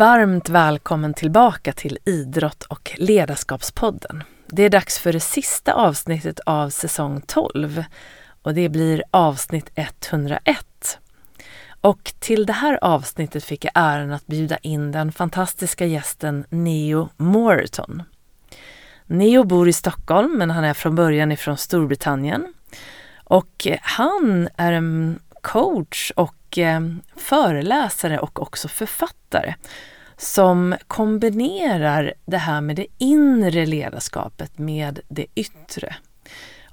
[0.00, 4.22] Varmt välkommen tillbaka till Idrott och ledarskapspodden.
[4.46, 7.84] Det är dags för det sista avsnittet av säsong 12
[8.42, 10.98] och det blir avsnitt 101.
[11.80, 17.08] Och till det här avsnittet fick jag äran att bjuda in den fantastiska gästen Neo
[17.16, 18.02] Moreton.
[19.06, 22.54] Neo bor i Stockholm men han är från början ifrån Storbritannien.
[23.24, 26.80] Och han är en coach och eh,
[27.16, 29.54] föreläsare och också författare
[30.20, 35.96] som kombinerar det här med det inre ledarskapet med det yttre.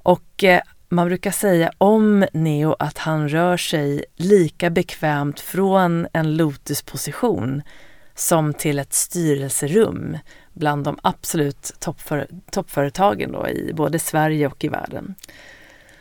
[0.03, 6.37] Och eh, man brukar säga om Neo att han rör sig lika bekvämt från en
[6.37, 7.61] lotusposition
[8.15, 10.17] som till ett styrelserum
[10.53, 15.15] bland de absolut toppför, toppföretagen då i både Sverige och i världen.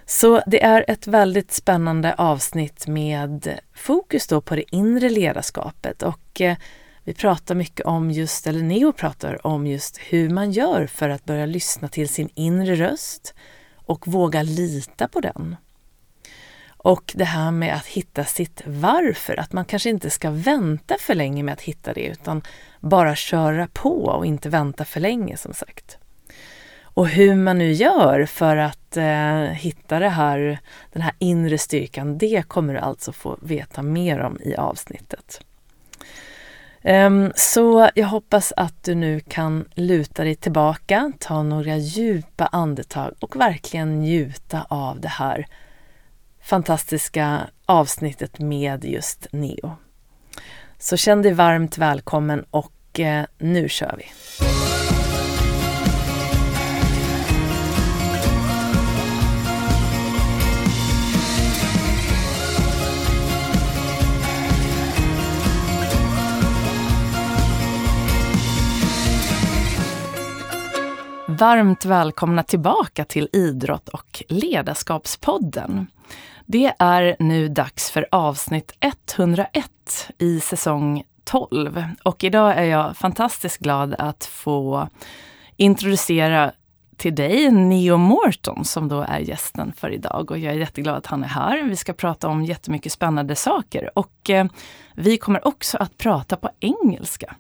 [0.07, 6.41] Så det är ett väldigt spännande avsnitt med fokus då på det inre ledarskapet och
[6.41, 6.57] eh,
[7.07, 11.25] vi pratar mycket om just, eller Neo pratar om just hur man gör för att
[11.25, 13.35] börja lyssna till sin inre röst
[13.77, 15.57] och våga lita på den.
[16.67, 21.15] Och det här med att hitta sitt varför, att man kanske inte ska vänta för
[21.15, 22.43] länge med att hitta det utan
[22.81, 25.99] bara köra på och inte vänta för länge som sagt.
[26.83, 30.59] Och hur man nu gör för att eh, hitta det här,
[30.93, 35.41] den här inre styrkan, det kommer du alltså få veta mer om i avsnittet.
[36.89, 43.15] Ehm, så jag hoppas att du nu kan luta dig tillbaka, ta några djupa andetag
[43.21, 45.47] och verkligen njuta av det här
[46.43, 49.77] fantastiska avsnittet med just Neo.
[50.79, 54.05] Så känn dig varmt välkommen och eh, nu kör vi!
[71.39, 75.87] Varmt välkomna tillbaka till Idrott och ledarskapspodden.
[76.47, 81.85] Det är nu dags för avsnitt 101 i säsong 12.
[82.03, 84.89] Och idag är jag fantastiskt glad att få
[85.57, 86.53] introducera
[86.97, 90.31] till dig Neo Morton som då är gästen för idag.
[90.31, 91.63] Och jag är jätteglad att han är här.
[91.63, 93.91] Vi ska prata om jättemycket spännande saker.
[93.99, 94.47] Och eh,
[94.95, 97.35] vi kommer också att prata på engelska.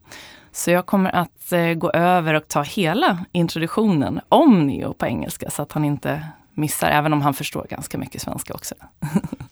[0.56, 5.50] Så jag kommer att eh, gå över och ta hela introduktionen om Neo på engelska
[5.50, 6.22] så att han inte
[6.54, 8.74] missar, även om han förstår ganska mycket svenska också.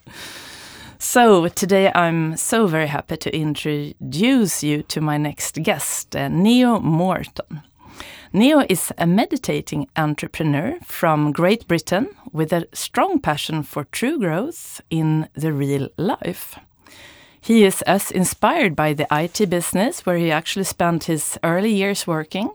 [0.97, 6.79] so today I'm so very happy to introduce you to my next guest, eh, Neo
[6.79, 7.59] Morton.
[8.31, 14.81] Neo is a meditating entrepreneur from Great Britain with a strong passion for true growth
[14.89, 16.59] in the real life.
[17.45, 22.07] He is as inspired by the IT business, where he actually spent his early years
[22.07, 22.49] working,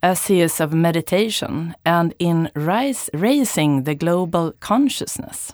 [0.00, 5.52] as he is of meditation and in rise, raising the global consciousness.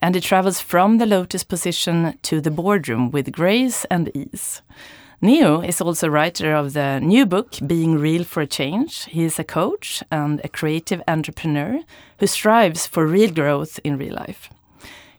[0.00, 4.62] And he travels from the lotus position to the boardroom with grace and ease.
[5.20, 9.06] Neo is also writer of the new book, Being Real for a Change.
[9.06, 11.80] He is a coach and a creative entrepreneur
[12.20, 14.50] who strives for real growth in real life.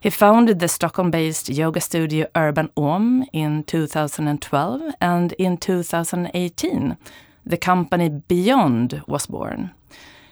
[0.01, 6.97] He founded the Stockholm based yoga studio Urban Om in 2012, and in 2018,
[7.45, 9.71] the company Beyond was born.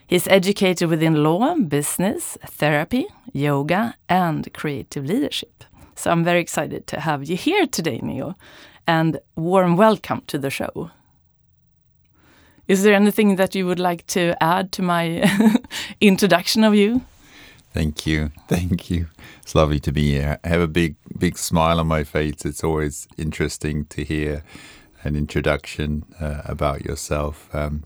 [0.07, 5.65] He's educated within law, business, therapy, yoga, and creative leadership.
[5.95, 8.35] So I'm very excited to have you here today, Neo,
[8.87, 10.91] and warm welcome to the show.
[12.69, 15.29] Is there anything that you would like to add to my
[15.99, 17.01] introduction of you?
[17.77, 18.31] Thank you.
[18.47, 19.05] Thank you.
[19.43, 20.39] It's lovely to be here.
[20.43, 22.43] I have a big, big smile on my face.
[22.43, 24.43] It's always interesting to hear
[25.03, 27.53] an introduction uh, about yourself.
[27.53, 27.83] Um,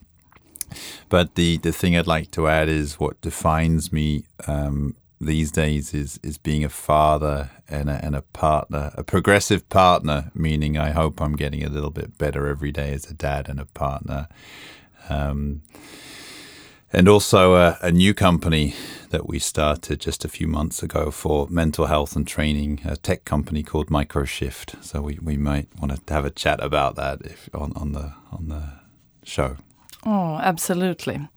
[1.09, 5.93] but the, the thing I'd like to add is what defines me um, these days
[5.93, 10.91] is is being a father and a, and a partner, a progressive partner, meaning I
[10.91, 14.29] hope I'm getting a little bit better every day as a dad and a partner.
[15.09, 15.63] Um,
[16.93, 18.75] and also a, a, new company
[19.09, 23.25] that we started just a few months ago for mental health and training, a tech
[23.25, 24.83] company called Microshift.
[24.83, 28.13] So we, we might want to have a chat about that if on, on the
[28.31, 28.63] on the
[29.23, 29.57] show.
[30.05, 31.27] Oh, absolutely.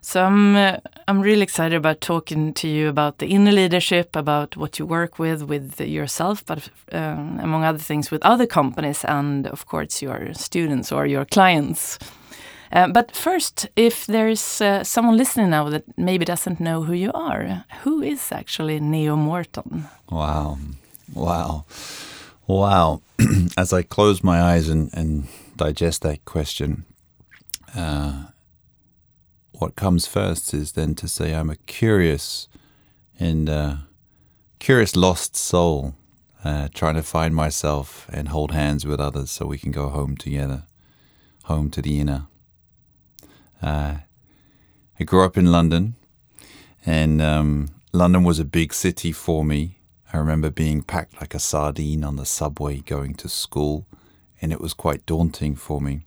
[0.00, 0.76] So I'm uh,
[1.08, 5.18] I'm really excited about talking to you about the inner leadership, about what you work
[5.18, 10.34] with with yourself, but um, among other things with other companies and of course your
[10.34, 11.98] students or your clients.
[12.76, 17.10] Uh, but first, if there's uh, someone listening now that maybe doesn't know who you
[17.14, 19.88] are, who is actually Neo Morton?
[20.10, 20.58] Wow.
[21.14, 21.64] Wow.
[22.46, 23.00] Wow.
[23.56, 25.26] As I close my eyes and, and
[25.56, 26.84] digest that question,
[27.74, 28.26] uh,
[29.52, 32.46] what comes first is then to say I'm a curious
[33.18, 33.76] and uh,
[34.58, 35.94] curious lost soul,
[36.44, 40.14] uh, trying to find myself and hold hands with others so we can go home
[40.14, 40.64] together,
[41.44, 42.26] home to the inner.
[43.62, 43.98] Uh,
[44.98, 45.94] I grew up in London,
[46.84, 49.78] and um, London was a big city for me.
[50.12, 53.86] I remember being packed like a sardine on the subway going to school,
[54.40, 56.02] and it was quite daunting for me.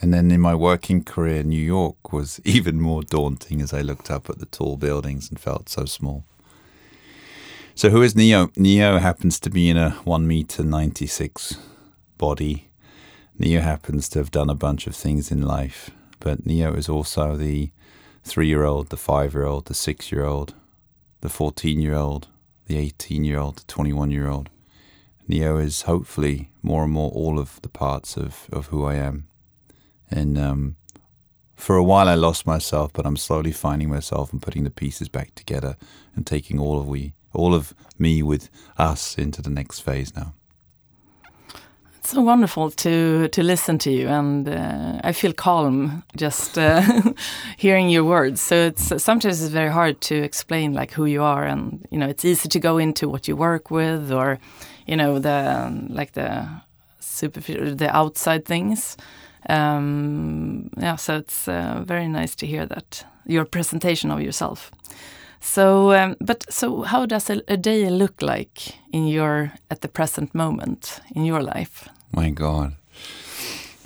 [0.00, 4.10] And then in my working career, New York was even more daunting as I looked
[4.10, 6.24] up at the tall buildings and felt so small.
[7.74, 8.50] So, who is Neo?
[8.56, 11.58] Neo happens to be in a 1 meter 96
[12.16, 12.68] body.
[13.38, 15.90] Neo happens to have done a bunch of things in life,
[16.20, 17.70] but Neo is also the
[18.24, 20.54] three year old, the five year old, the six year old,
[21.20, 22.28] the 14 year old,
[22.66, 24.50] the 18 year old, the 21 year old.
[25.28, 29.26] Neo is hopefully more and more all of the parts of, of who I am.
[30.10, 30.76] And um,
[31.56, 35.08] for a while, I lost myself, but I'm slowly finding myself and putting the pieces
[35.08, 35.76] back together
[36.14, 40.34] and taking all of we, all of me with us into the next phase now.
[42.06, 46.80] It's so wonderful to to listen to you, and uh, I feel calm just uh,
[47.56, 48.40] hearing your words.
[48.40, 52.08] So it's sometimes it's very hard to explain like who you are, and you know
[52.08, 54.38] it's easy to go into what you work with, or
[54.86, 56.48] you know the like the
[57.00, 58.96] superficial, the outside things.
[59.48, 64.70] Um, yeah, so it's uh, very nice to hear that your presentation of yourself.
[65.40, 69.88] So, um, but so how does a, a, day look like in your at the
[69.88, 71.88] present moment in your life?
[72.12, 72.76] My God,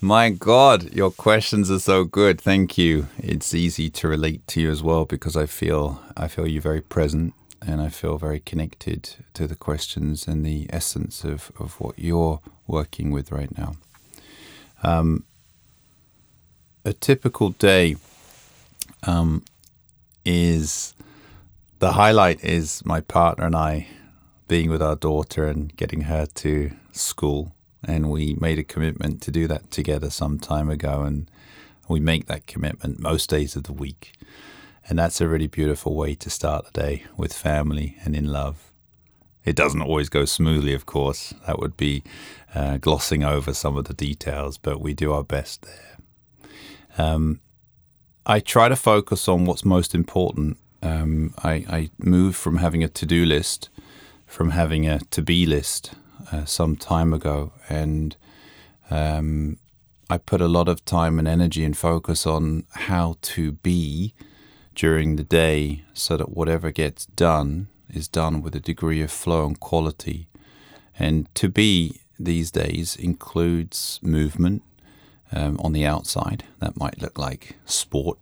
[0.01, 2.41] my God, your questions are so good.
[2.41, 3.09] Thank you.
[3.19, 6.81] It's easy to relate to you as well because I feel I feel you very
[6.81, 11.99] present and I feel very connected to the questions and the essence of of what
[11.99, 13.75] you're working with right now.
[14.83, 15.25] Um,
[16.85, 17.97] a typical day
[19.03, 19.45] um,
[20.25, 20.95] is
[21.79, 23.89] the highlight is my partner and I
[24.49, 27.53] being with our daughter and getting her to school.
[27.85, 31.03] And we made a commitment to do that together some time ago.
[31.03, 31.31] And
[31.89, 34.13] we make that commitment most days of the week.
[34.89, 38.71] And that's a really beautiful way to start the day with family and in love.
[39.45, 41.33] It doesn't always go smoothly, of course.
[41.47, 42.03] That would be
[42.55, 45.97] uh, glossing over some of the details, but we do our best there.
[46.99, 47.41] Um,
[48.27, 50.59] I try to focus on what's most important.
[50.83, 53.71] Um, I, I moved from having a to do list,
[54.27, 55.95] from having a to be list
[56.33, 58.17] uh, some time ago, and
[58.91, 59.59] um,
[60.09, 64.15] I put a lot of time and energy and focus on how to be
[64.75, 69.47] during the day so that whatever gets done is done with a degree of flow
[69.47, 70.29] and quality.
[70.99, 74.63] And to be these days includes movement,
[75.33, 76.45] um, on the outside.
[76.59, 78.19] That might look like sport,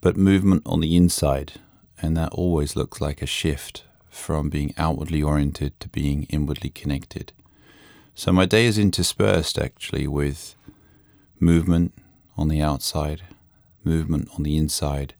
[0.00, 1.54] but movement on the inside.
[2.00, 7.32] And that always looks like a shift from being outwardly oriented to being inwardly connected.
[8.14, 10.54] So my day is interspersed actually with
[11.40, 11.94] movement
[12.36, 13.22] on the outside,
[13.82, 15.14] movement on the inside,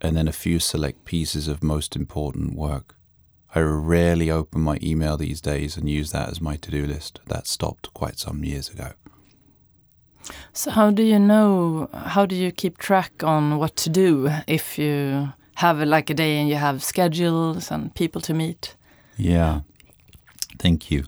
[0.00, 2.94] and then a few select pieces of most important work.
[3.54, 7.20] I rarely open my email these days and use that as my to do list.
[7.26, 8.92] That stopped quite some years ago.
[10.52, 11.88] So how do you know?
[11.92, 16.38] How do you keep track on what to do if you have like a day
[16.38, 18.74] and you have schedules and people to meet?
[19.16, 19.60] Yeah,
[20.58, 21.04] thank you.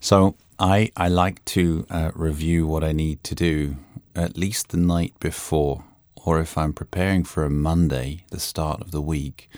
[0.00, 3.76] So I I like to uh, review what I need to do
[4.14, 8.90] at least the night before, or if I'm preparing for a Monday, the start of
[8.90, 9.48] the week,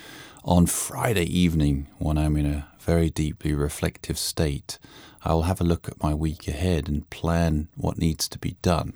[0.44, 4.78] on Friday evening when I'm in a very deeply reflective state.
[5.24, 8.92] I'll have a look at my week ahead and plan what needs to be done.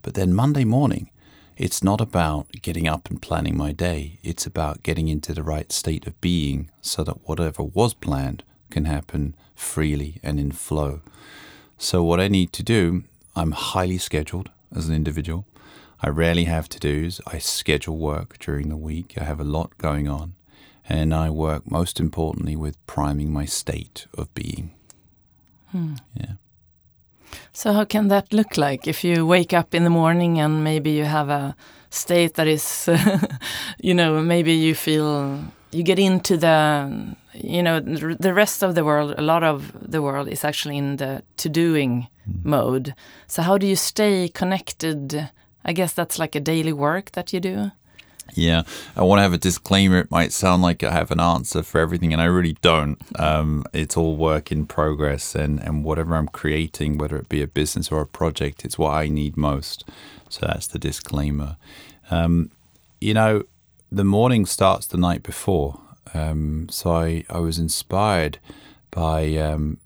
[0.00, 1.09] But then Monday morning,
[1.60, 4.18] it's not about getting up and planning my day.
[4.22, 8.86] It's about getting into the right state of being so that whatever was planned can
[8.86, 11.02] happen freely and in flow.
[11.76, 13.04] So, what I need to do,
[13.36, 15.44] I'm highly scheduled as an individual.
[16.00, 17.20] I rarely have to dos.
[17.26, 19.12] I schedule work during the week.
[19.20, 20.36] I have a lot going on.
[20.88, 24.72] And I work most importantly with priming my state of being.
[25.72, 25.96] Hmm.
[26.14, 26.32] Yeah.
[27.52, 30.90] So how can that look like if you wake up in the morning and maybe
[30.90, 31.56] you have a
[31.90, 32.88] state that is,
[33.80, 35.40] you know, maybe you feel
[35.72, 39.14] you get into the, you know, the rest of the world.
[39.16, 42.44] A lot of the world is actually in the to doing mm.
[42.44, 42.94] mode.
[43.26, 45.30] So how do you stay connected?
[45.64, 47.70] I guess that's like a daily work that you do.
[48.34, 48.62] Yeah,
[48.96, 49.98] I want to have a disclaimer.
[49.98, 52.98] It might sound like I have an answer for everything, and I really don't.
[53.18, 57.46] Um, it's all work in progress, and, and whatever I'm creating, whether it be a
[57.46, 59.84] business or a project, it's what I need most.
[60.28, 61.56] So that's the disclaimer.
[62.10, 62.50] Um,
[63.00, 63.44] you know,
[63.90, 65.80] the morning starts the night before.
[66.14, 68.38] Um, so I, I was inspired
[68.90, 69.78] by, um,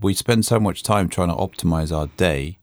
[0.00, 2.58] we spend so much time trying to optimize our day.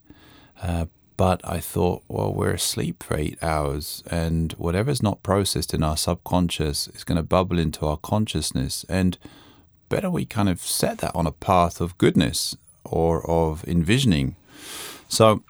[0.62, 0.86] Uh,
[1.19, 5.97] but I thought, well, we're asleep for eight hours, and whatever's not processed in our
[5.97, 8.85] subconscious is going to bubble into our consciousness.
[8.88, 9.17] And
[9.89, 14.38] better we kind of set that on a path of goodness or of envisioning.
[15.09, 15.43] So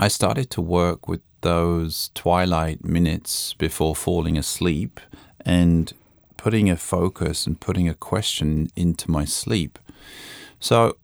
[0.00, 4.98] I started to work with those twilight minutes before falling asleep
[5.46, 5.92] and
[6.36, 9.78] putting a focus and putting a question into my sleep.
[10.58, 10.96] So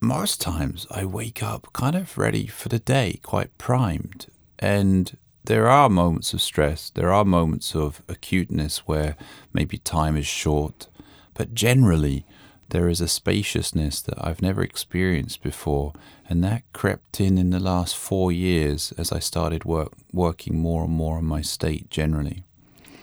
[0.00, 4.26] most times I wake up kind of ready for the day, quite primed.
[4.58, 9.16] And there are moments of stress, there are moments of acuteness where
[9.52, 10.88] maybe time is short,
[11.34, 12.24] but generally
[12.70, 15.92] there is a spaciousness that I've never experienced before,
[16.28, 20.84] and that crept in in the last four years as I started work, working more
[20.84, 22.42] and more on my state generally.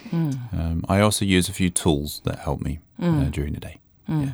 [0.09, 0.53] Mm.
[0.53, 3.27] Um, I also use a few tools that help me mm.
[3.27, 3.77] uh, during the day.
[4.09, 4.25] Mm.
[4.25, 4.33] Yeah.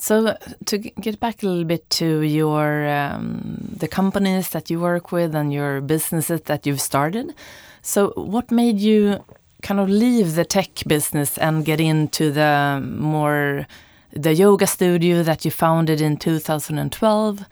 [0.00, 0.36] So
[0.66, 5.34] to get back a little bit to your um, the companies that you work with
[5.34, 7.34] and your businesses that you've started.
[7.82, 9.24] So what made you
[9.62, 13.66] kind of leave the tech business and get into the more
[14.12, 17.44] the yoga studio that you founded in 2012?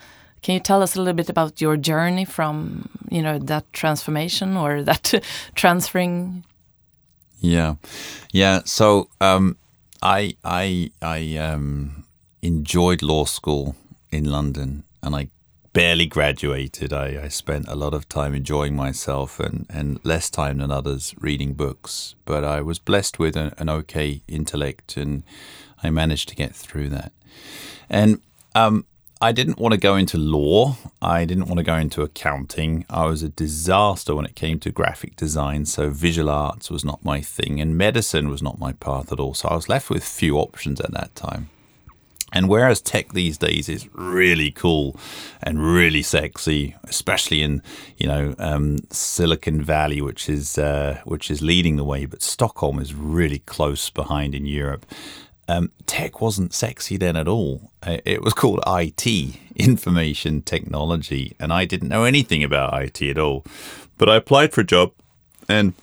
[0.43, 4.57] Can you tell us a little bit about your journey from you know that transformation
[4.57, 5.15] or that
[5.57, 6.45] transferring?
[7.41, 7.75] Yeah,
[8.33, 8.61] yeah.
[8.65, 9.57] So um,
[10.01, 12.06] I I I um,
[12.47, 13.75] enjoyed law school
[14.11, 15.29] in London and I
[15.73, 16.93] barely graduated.
[16.93, 21.15] I, I, spent a lot of time enjoying myself and, and less time than others
[21.19, 22.15] reading books.
[22.25, 25.23] But I was blessed with an, an okay intellect and
[25.83, 27.13] I managed to get through that.
[27.91, 28.21] And
[28.55, 28.87] um,
[29.21, 30.77] I didn't want to go into law.
[31.03, 32.87] I didn't want to go into accounting.
[32.89, 37.05] I was a disaster when it came to graphic design, so visual arts was not
[37.05, 39.35] my thing, and medicine was not my path at all.
[39.35, 41.51] So I was left with few options at that time.
[42.33, 44.97] And whereas tech these days is really cool
[45.43, 47.63] and really sexy, especially in
[47.99, 52.81] you know um, Silicon Valley, which is uh, which is leading the way, but Stockholm
[52.81, 54.85] is really close behind in Europe.
[55.49, 57.71] Um, tech wasn't sexy then at all.
[57.81, 59.07] Uh, it was called IT,
[59.57, 63.45] information technology, and I didn't know anything about IT at all.
[63.99, 64.93] But I applied for a job,
[65.49, 65.75] and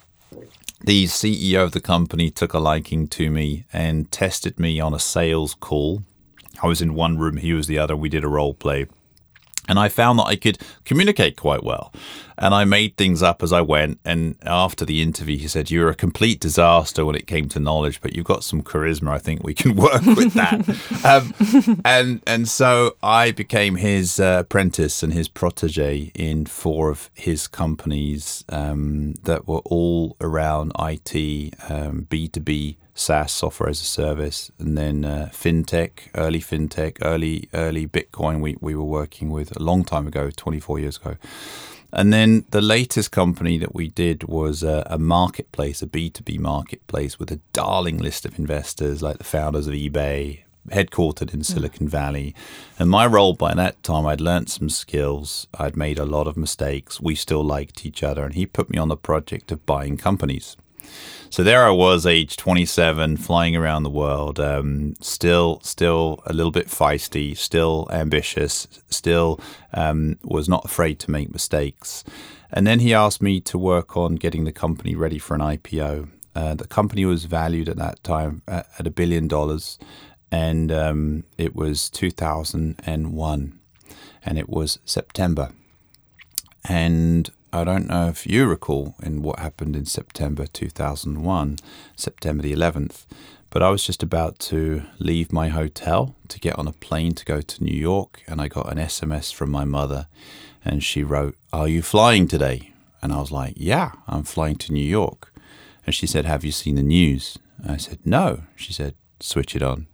[0.84, 5.00] the CEO of the company took a liking to me and tested me on a
[5.00, 6.04] sales call
[6.64, 7.96] I was in one room, he was the other.
[7.96, 8.88] We did a role play.
[9.68, 11.94] And I found that I could communicate quite well.
[12.38, 14.00] And I made things up as I went.
[14.04, 18.02] And after the interview, he said, You're a complete disaster when it came to knowledge,
[18.02, 19.12] but you've got some charisma.
[19.12, 20.68] I think we can work with that.
[21.06, 27.10] um, and, and so I became his uh, apprentice and his protege in four of
[27.14, 34.52] his companies um, that were all around IT, um, B2B SaaS software as a service,
[34.60, 38.42] and then uh, fintech, early fintech, early early Bitcoin.
[38.42, 41.18] We we were working with a long time ago, 24 years ago.
[41.96, 47.20] And then the latest company that we did was a, a marketplace, a B2B marketplace
[47.20, 52.34] with a darling list of investors like the founders of eBay, headquartered in Silicon Valley.
[52.80, 55.48] And my role by that time, I'd learned some skills.
[55.60, 57.00] I'd made a lot of mistakes.
[57.00, 58.24] We still liked each other.
[58.24, 60.58] And he put me on the project of buying companies.
[61.30, 66.52] So there I was, age 27, flying around the world, um, still, still a little
[66.52, 69.40] bit feisty, still ambitious, still
[69.74, 72.04] um, was not afraid to make mistakes.
[72.52, 76.10] And then he asked me to work on getting the company ready for an IPO.
[76.36, 79.80] Uh, the company was valued at that time at, a billion dollars,
[80.32, 83.60] and um, it was 2001,
[84.24, 85.50] and it was September.
[86.64, 91.58] And I don't know if you recall in what happened in September 2001,
[91.96, 93.06] September the 11th,
[93.52, 97.24] but I was just about to leave my hotel to get on a plane to
[97.24, 100.08] go to New York, and I got an SMS from my mother,
[100.66, 102.74] and she wrote, Are you flying today?
[103.04, 105.32] And I was like, Yeah, I'm flying to New York.
[105.86, 107.38] And she said, Have you seen the news?
[107.62, 108.46] And I said, No.
[108.56, 109.86] She said, Switch it on.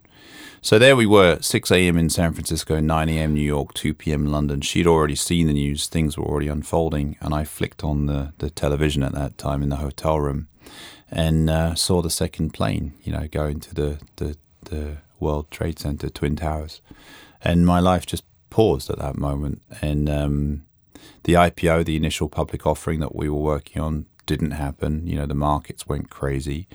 [0.62, 1.96] So there we were, 6 a.m.
[1.96, 3.32] in San Francisco, 9 a.m.
[3.32, 4.26] New York, 2 p.m.
[4.26, 4.60] London.
[4.60, 8.50] She'd already seen the news, things were already unfolding, and I flicked on the, the
[8.50, 10.48] television at that time in the hotel room
[11.10, 15.78] and uh, saw the second plane, you know, go into the, the, the World Trade
[15.78, 16.82] Center, Twin Towers.
[17.42, 19.62] And my life just paused at that moment.
[19.80, 20.64] And um,
[21.24, 25.06] the IPO, the initial public offering that we were working on, didn't happen.
[25.06, 26.68] You know, the markets went crazy.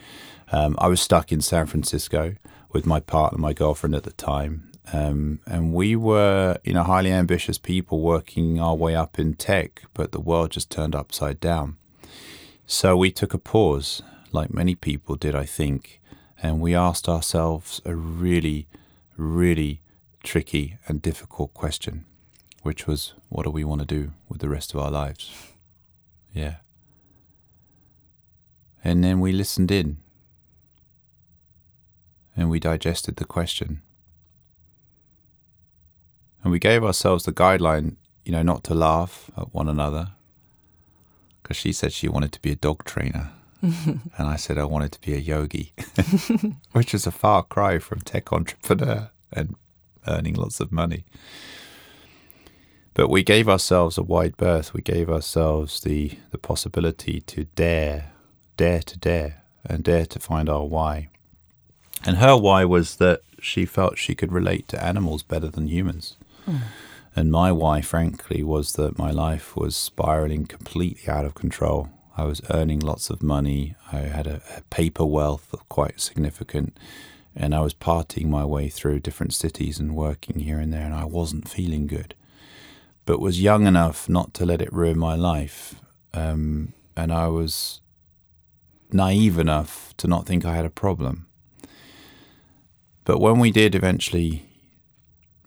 [0.51, 2.35] Um, I was stuck in San Francisco
[2.75, 4.69] with my partner, my girlfriend at the time.
[4.91, 9.83] Um, and we were, you know, highly ambitious people working our way up in tech,
[9.93, 11.77] but the world just turned upside down.
[12.67, 14.01] So we took a pause,
[14.33, 16.01] like many people did, I think,
[16.43, 18.67] and we asked ourselves a really,
[19.15, 19.79] really
[20.21, 22.03] tricky and difficult question,
[22.61, 25.31] which was, what do we want to do with the rest of our lives?
[26.33, 26.55] Yeah.
[28.83, 29.97] And then we listened in
[32.35, 33.81] and we digested the question.
[36.43, 40.09] And we gave ourselves the guideline, you know, not to laugh at one another.
[41.41, 43.31] Because she said she wanted to be a dog trainer.
[43.61, 45.73] and I said I wanted to be a yogi,
[46.71, 49.55] which is a far cry from tech entrepreneur and
[50.07, 51.05] earning lots of money.
[52.93, 54.73] But we gave ourselves a wide berth.
[54.73, 58.11] We gave ourselves the, the possibility to dare,
[58.55, 61.09] dare to dare, and dare to find our why.
[62.05, 66.17] And her why was that she felt she could relate to animals better than humans.
[66.47, 66.61] Mm.
[67.15, 71.89] And my why, frankly, was that my life was spiraling completely out of control.
[72.17, 73.75] I was earning lots of money.
[73.91, 76.77] I had a, a paper wealth of quite significant.
[77.35, 80.93] And I was partying my way through different cities and working here and there, and
[80.93, 82.15] I wasn't feeling good.
[83.05, 85.75] But was young enough not to let it ruin my life.
[86.13, 87.81] Um, and I was
[88.91, 91.27] naive enough to not think I had a problem.
[93.05, 94.45] But when we did eventually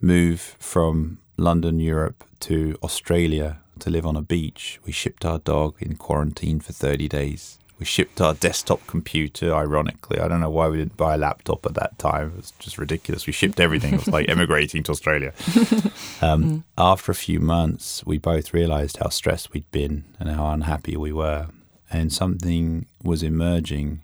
[0.00, 5.74] move from London, Europe to Australia to live on a beach, we shipped our dog
[5.80, 7.58] in quarantine for 30 days.
[7.80, 10.18] We shipped our desktop computer, ironically.
[10.18, 12.32] I don't know why we didn't buy a laptop at that time.
[12.32, 13.26] It was just ridiculous.
[13.26, 13.94] We shipped everything.
[13.94, 15.32] It was like emigrating to Australia.
[16.20, 16.62] Um, mm.
[16.76, 21.12] After a few months, we both realized how stressed we'd been and how unhappy we
[21.12, 21.46] were.
[21.92, 24.02] And something was emerging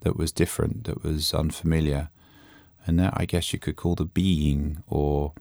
[0.00, 2.10] that was different, that was unfamiliar
[2.86, 5.32] and that I guess you could call the being or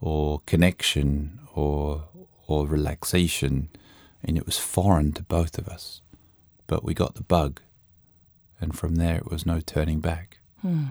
[0.00, 2.04] or connection or
[2.46, 3.68] or relaxation,
[4.22, 6.02] and it was foreign to both of us.
[6.66, 7.60] But we got the bug,
[8.60, 10.38] and from there it was no turning back.
[10.60, 10.86] Hmm.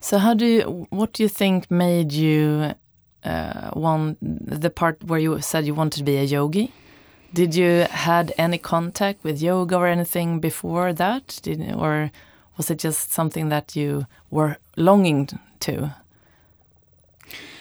[0.00, 0.86] So, how do you?
[0.90, 2.74] What do you think made you
[3.24, 6.72] uh, want the part where you said you wanted to be a yogi?
[7.32, 11.40] Did you had any contact with yoga or anything before that?
[11.42, 12.10] Did or
[12.56, 15.28] was it just something that you were longing
[15.60, 15.94] to?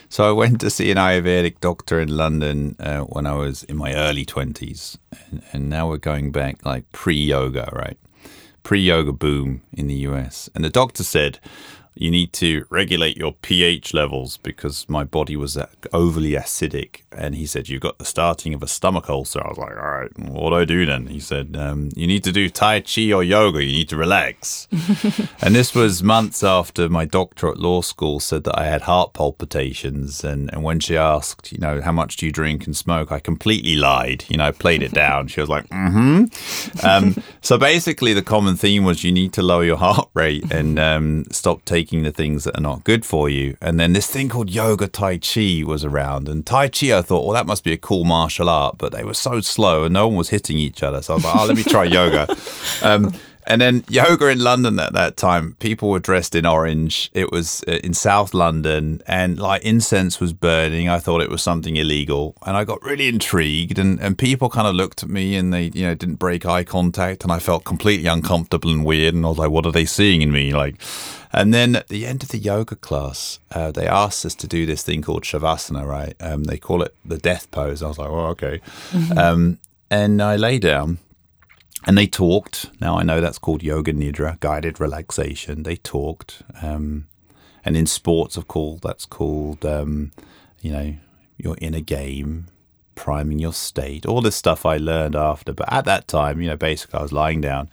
[0.09, 3.75] So I went to see an Ayurvedic doctor in London uh, when I was in
[3.75, 4.97] my early 20s.
[5.11, 7.97] And, and now we're going back like pre yoga, right?
[8.63, 10.49] Pre yoga boom in the US.
[10.55, 11.39] And the doctor said,
[11.95, 15.57] you need to regulate your pH levels because my body was
[15.93, 17.01] overly acidic.
[17.11, 19.41] And he said, You've got the starting of a stomach ulcer.
[19.43, 21.07] I was like, All right, what do I do then?
[21.07, 23.63] He said, um, You need to do Tai Chi or yoga.
[23.63, 24.67] You need to relax.
[25.41, 29.13] and this was months after my doctor at law school said that I had heart
[29.13, 30.23] palpitations.
[30.23, 33.11] And, and when she asked, You know, how much do you drink and smoke?
[33.11, 34.25] I completely lied.
[34.27, 35.27] You know, I played it down.
[35.27, 36.85] She was like, Mm hmm.
[36.85, 40.77] Um, so basically, the common theme was you need to lower your heart rate and
[40.77, 43.55] um, stop taking taking the things that are not good for you.
[43.61, 46.27] And then this thing called yoga tai chi was around.
[46.27, 49.03] And tai chi, I thought, well, that must be a cool martial art, but they
[49.03, 51.03] were so slow and no one was hitting each other.
[51.03, 52.27] So I was like, oh, let me try yoga.
[52.81, 53.13] Um,
[53.47, 57.11] and then yoga in London at that time, people were dressed in orange.
[57.13, 60.89] It was uh, in South London, and like incense was burning.
[60.89, 63.77] I thought it was something illegal, and I got really intrigued.
[63.77, 66.63] And, and people kind of looked at me, and they you know didn't break eye
[66.63, 69.13] contact, and I felt completely uncomfortable and weird.
[69.13, 70.81] And I was like, "What are they seeing in me?" Like,
[71.31, 74.65] and then at the end of the yoga class, uh, they asked us to do
[74.65, 75.85] this thing called shavasana.
[75.85, 76.15] Right?
[76.19, 77.83] Um, they call it the death pose.
[77.83, 79.17] I was like, "Well, okay." Mm-hmm.
[79.17, 79.59] Um,
[79.91, 80.97] and I lay down
[81.85, 82.71] and they talked.
[82.81, 85.63] Now I know that's called yoga nidra, guided relaxation.
[85.63, 87.07] They talked, um,
[87.63, 90.11] and in sports, of course, that's called um,
[90.61, 90.95] you know
[91.37, 92.47] you're in a game,
[92.95, 94.05] priming your state.
[94.05, 97.13] All this stuff I learned after, but at that time, you know, basically I was
[97.13, 97.69] lying down,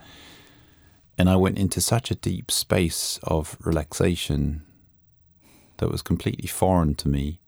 [1.17, 4.63] and I went into such a deep space of relaxation
[5.79, 7.41] that was completely foreign to me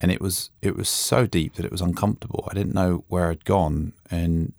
[0.00, 2.46] and it was it was so deep that it was uncomfortable.
[2.50, 4.52] I didn't know where I'd gone, and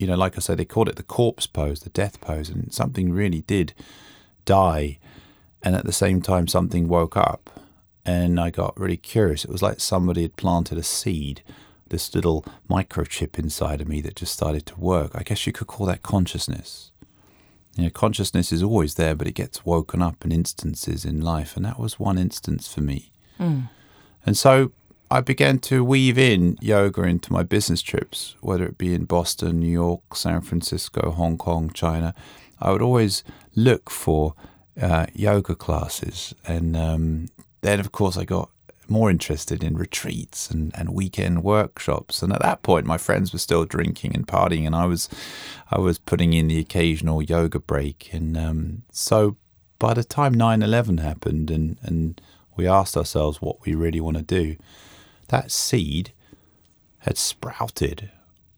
[0.00, 2.72] you know, like I say, they called it the corpse pose, the death pose, and
[2.72, 3.74] something really did
[4.46, 4.98] die.
[5.62, 7.60] And at the same time, something woke up.
[8.06, 9.44] And I got really curious.
[9.44, 11.42] It was like somebody had planted a seed,
[11.90, 15.10] this little microchip inside of me that just started to work.
[15.14, 16.92] I guess you could call that consciousness.
[17.76, 21.58] You know, consciousness is always there, but it gets woken up in instances in life.
[21.58, 23.12] And that was one instance for me.
[23.38, 23.68] Mm.
[24.24, 24.72] And so
[25.12, 29.58] I began to weave in yoga into my business trips, whether it be in Boston,
[29.58, 32.14] New York, San Francisco, Hong Kong, China.
[32.60, 33.24] I would always
[33.56, 34.34] look for
[34.80, 36.32] uh, yoga classes.
[36.46, 37.28] And um,
[37.62, 38.50] then, of course, I got
[38.86, 42.22] more interested in retreats and, and weekend workshops.
[42.22, 45.08] And at that point, my friends were still drinking and partying, and I was
[45.72, 48.10] I was putting in the occasional yoga break.
[48.12, 49.36] And um, so,
[49.80, 52.20] by the time 9/11 happened, and and
[52.56, 54.56] we asked ourselves what we really want to do,
[55.30, 56.12] that seed
[56.98, 58.10] had sprouted,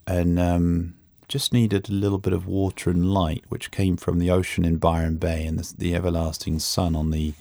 [0.06, 0.94] and um,
[1.28, 4.76] just needed a little bit of water and light, which came from the ocean in
[4.76, 7.34] Byron Bay and the, the everlasting sun on the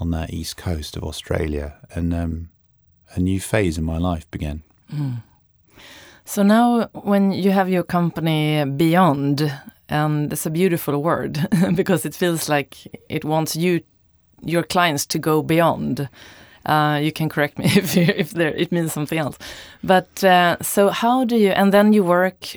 [0.00, 2.48] on that east coast of Australia, and um,
[3.14, 4.62] a new phase in my life began.
[4.92, 5.22] Mm.
[6.24, 9.52] So now, when you have your company Beyond,
[9.88, 13.82] and it's a beautiful word because it feels like it wants you,
[14.42, 16.08] your clients, to go beyond.
[16.66, 19.38] Uh, you can correct me if you, if there, it means something else.
[19.82, 21.50] But uh, so how do you?
[21.50, 22.56] And then you work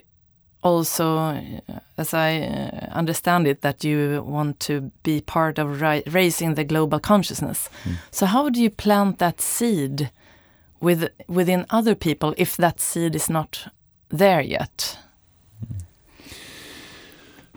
[0.63, 1.41] also, uh,
[1.97, 5.81] as I uh, understand it, that you want to be part of
[6.13, 7.69] raising the global consciousness.
[7.83, 7.95] Mm.
[8.11, 10.11] So how do you plant that seed
[10.79, 13.71] with within other people if that seed is not
[14.09, 14.97] there yet?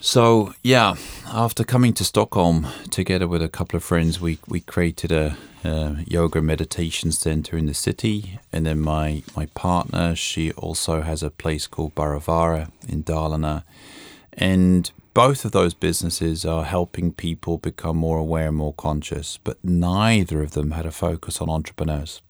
[0.00, 0.94] So yeah,
[1.26, 5.96] after coming to Stockholm together with a couple of friends, we we created a uh,
[6.06, 8.38] yoga meditation center in the city.
[8.52, 13.64] And then my, my partner, she also has a place called Baravara in Dalarna.
[14.32, 19.62] And both of those businesses are helping people become more aware and more conscious, but
[19.62, 22.22] neither of them had a focus on entrepreneurs.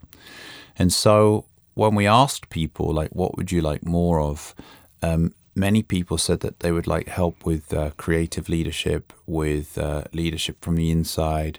[0.78, 4.54] And so when we asked people, like, what would you like more of?
[5.02, 10.04] Um, many people said that they would like help with uh, creative leadership, with uh,
[10.12, 11.58] leadership from the inside,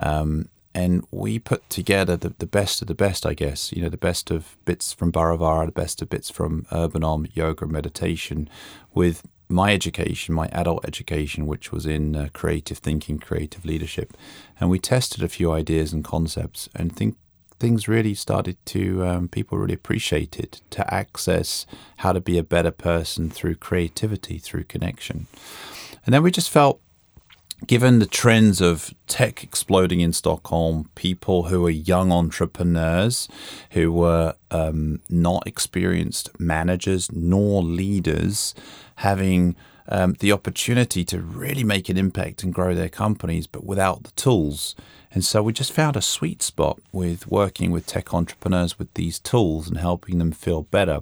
[0.00, 3.72] um, and we put together the, the best of the best, I guess.
[3.72, 7.26] You know, the best of bits from Baravara, the best of bits from Urban Om,
[7.32, 8.48] yoga, meditation,
[8.92, 14.16] with my education, my adult education, which was in uh, creative thinking, creative leadership,
[14.60, 17.16] and we tested a few ideas and concepts, and think
[17.58, 21.66] things really started to um, people really appreciated to access
[21.98, 25.26] how to be a better person through creativity, through connection,
[26.04, 26.80] and then we just felt
[27.66, 33.28] given the trends of tech exploding in Stockholm, people who are young entrepreneurs
[33.70, 38.54] who were um, not experienced managers nor leaders
[38.96, 39.56] having
[39.88, 44.10] um, the opportunity to really make an impact and grow their companies, but without the
[44.12, 44.74] tools.
[45.10, 49.18] And so we just found a sweet spot with working with tech entrepreneurs with these
[49.18, 51.00] tools and helping them feel better.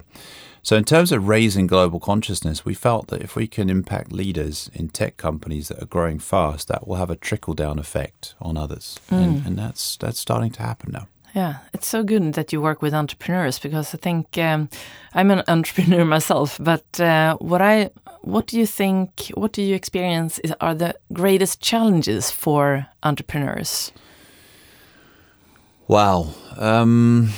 [0.65, 4.71] So, in terms of raising global consciousness, we felt that if we can impact leaders
[4.73, 8.57] in tech companies that are growing fast, that will have a trickle down effect on
[8.57, 9.23] others, mm.
[9.23, 11.07] and, and, that's that's starting to happen now.
[11.35, 14.69] Yeah, it's so good that you work with entrepreneurs because I think um,
[15.13, 16.57] I'm an entrepreneur myself.
[16.61, 17.89] But uh, what I,
[18.21, 19.31] what do you think?
[19.33, 23.91] What do you experience is, are the greatest challenges for entrepreneurs?
[25.89, 26.33] Wow.
[26.55, 27.31] Um,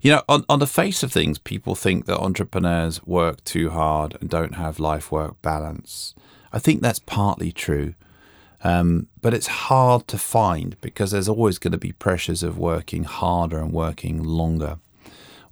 [0.00, 4.16] you know, on, on the face of things, people think that entrepreneurs work too hard
[4.22, 6.14] and don't have life work balance.
[6.50, 7.92] I think that's partly true.
[8.62, 13.04] Um, but it's hard to find because there's always going to be pressures of working
[13.04, 14.78] harder and working longer.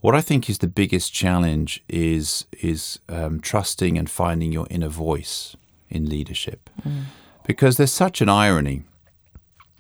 [0.01, 4.89] What I think is the biggest challenge is is um, trusting and finding your inner
[4.89, 5.57] voice
[5.91, 7.05] in leadership, mm.
[7.45, 8.85] because there's such an irony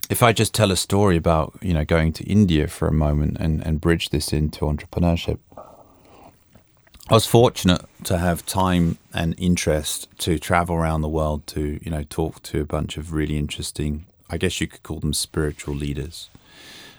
[0.09, 3.37] if I just tell a story about you know going to India for a moment
[3.39, 5.39] and, and bridge this into entrepreneurship,
[7.11, 11.91] I was fortunate to have time and interest to travel around the world to you
[11.91, 15.75] know talk to a bunch of really interesting, I guess you could call them spiritual
[15.75, 16.29] leaders,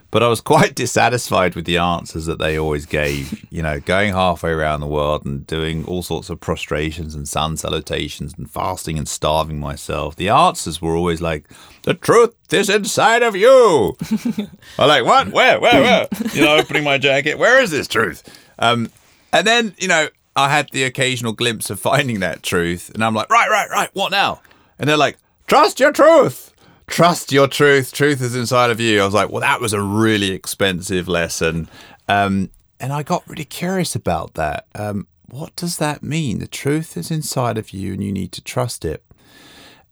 [0.09, 3.45] but I was quite dissatisfied with the answers that they always gave.
[3.51, 7.55] You know, going halfway around the world and doing all sorts of prostrations and sun
[7.57, 10.15] salutations and fasting and starving myself.
[10.15, 11.47] The answers were always like,
[11.83, 13.95] "The truth is inside of you."
[14.79, 15.27] I'm like, "What?
[15.27, 15.59] Where?
[15.59, 15.83] Where?
[15.83, 17.37] Where?" You know, opening my jacket.
[17.37, 18.23] Where is this truth?
[18.57, 18.89] Um,
[19.33, 23.13] and then you know, I had the occasional glimpse of finding that truth, and I'm
[23.13, 23.89] like, "Right, right, right.
[23.93, 24.41] What now?"
[24.77, 26.49] And they're like, "Trust your truth."
[26.89, 27.93] trust your truth.
[27.93, 29.01] Truth is inside of you.
[29.01, 31.69] I was like, well, that was a really expensive lesson.
[32.07, 34.65] Um, and I got really curious about that.
[34.75, 36.39] Um, what does that mean?
[36.39, 39.03] The truth is inside of you and you need to trust it.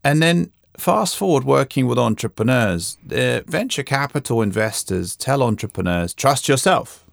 [0.03, 7.05] And then fast forward working with entrepreneurs, venture capital investors tell entrepreneurs, trust yourself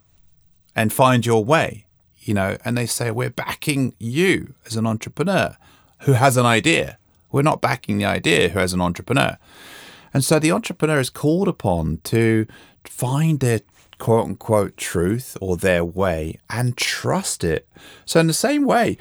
[0.75, 1.87] and find your way,
[2.25, 5.57] you know, and they say, we're backing you as an entrepreneur
[6.01, 6.99] who has an idea.
[7.31, 9.37] We're not backing the idea who has an entrepreneur.
[10.13, 12.47] And so the entrepreneur is called upon to
[12.85, 13.61] find their
[13.99, 17.69] quote unquote truth or their way and trust it.
[18.05, 18.97] So, in the same way,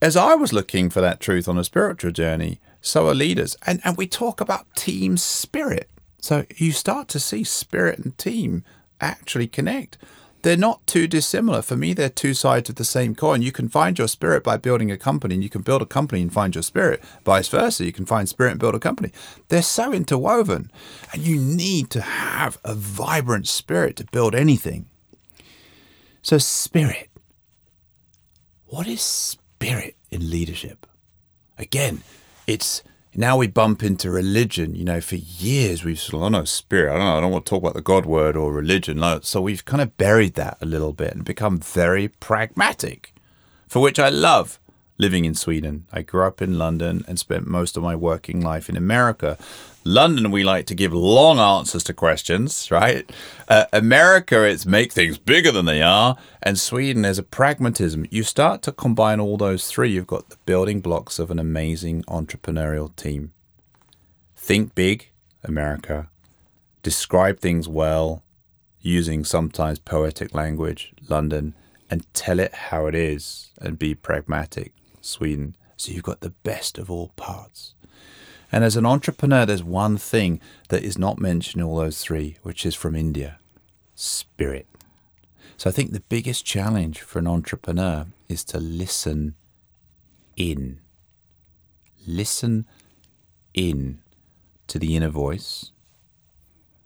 [0.00, 3.56] as I was looking for that truth on a spiritual journey, so are leaders.
[3.66, 5.88] And, and we talk about team spirit.
[6.18, 8.64] So, you start to see spirit and team
[9.00, 9.98] actually connect
[10.42, 11.62] they're not too dissimilar.
[11.62, 13.42] For me, they're two sides of the same coin.
[13.42, 16.20] You can find your spirit by building a company, and you can build a company
[16.20, 17.02] and find your spirit.
[17.24, 19.12] Vice versa, you can find spirit and build a company.
[19.48, 20.70] They're so interwoven,
[21.12, 24.86] and you need to have a vibrant spirit to build anything.
[26.22, 27.08] So, spirit.
[28.66, 30.86] What is spirit in leadership?
[31.58, 32.02] Again,
[32.46, 32.82] it's
[33.14, 34.74] now we bump into religion.
[34.74, 36.92] You know, for years we've sort of, oh no, spirit.
[36.92, 37.18] I don't know.
[37.18, 39.02] I don't want to talk about the God word or religion.
[39.22, 43.14] So we've kind of buried that a little bit and become very pragmatic,
[43.68, 44.58] for which I love
[44.98, 45.86] living in Sweden.
[45.92, 49.36] I grew up in London and spent most of my working life in America.
[49.84, 53.10] London, we like to give long answers to questions, right?
[53.48, 56.16] Uh, America, it's make things bigger than they are.
[56.42, 58.06] And Sweden, there's a pragmatism.
[58.10, 62.04] You start to combine all those three, you've got the building blocks of an amazing
[62.04, 63.32] entrepreneurial team.
[64.36, 65.10] Think big,
[65.42, 66.08] America.
[66.82, 68.22] Describe things well,
[68.80, 71.54] using sometimes poetic language, London,
[71.90, 75.56] and tell it how it is and be pragmatic, Sweden.
[75.76, 77.74] So you've got the best of all parts.
[78.52, 80.38] And as an entrepreneur, there's one thing
[80.68, 83.38] that is not mentioned in all those three, which is from India
[83.94, 84.66] spirit.
[85.56, 89.36] So I think the biggest challenge for an entrepreneur is to listen
[90.36, 90.80] in.
[92.06, 92.66] Listen
[93.54, 94.00] in
[94.66, 95.70] to the inner voice.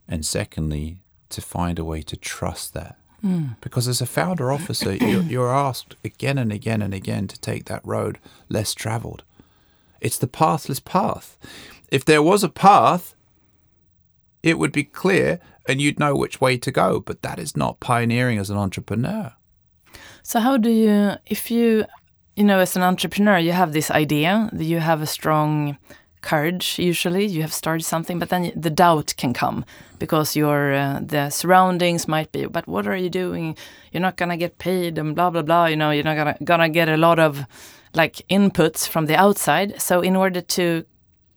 [0.07, 0.99] And secondly,
[1.31, 2.97] to find a way to trust that.
[3.25, 3.57] Mm.
[3.61, 7.65] Because as a founder officer, you're, you're asked again and again and again to take
[7.65, 9.25] that road less traveled.
[10.01, 11.39] It's the pathless path.
[11.91, 13.15] If there was a path,
[14.43, 17.81] it would be clear and you'd know which way to go, but that is not
[17.81, 19.33] pioneering as an entrepreneur.
[20.23, 21.85] So how do you if you
[22.35, 25.79] you know as an entrepreneur you have this idea, that you have a strong
[26.27, 29.65] courage usually you have started something but then the doubt can come
[30.01, 33.57] because your uh, the surroundings might be but what are you doing
[33.93, 36.61] you're not going to get paid and blah blah blah you know you're not going
[36.61, 37.47] to get a lot of
[37.97, 39.81] like inputs from the outside.
[39.81, 40.85] So in order to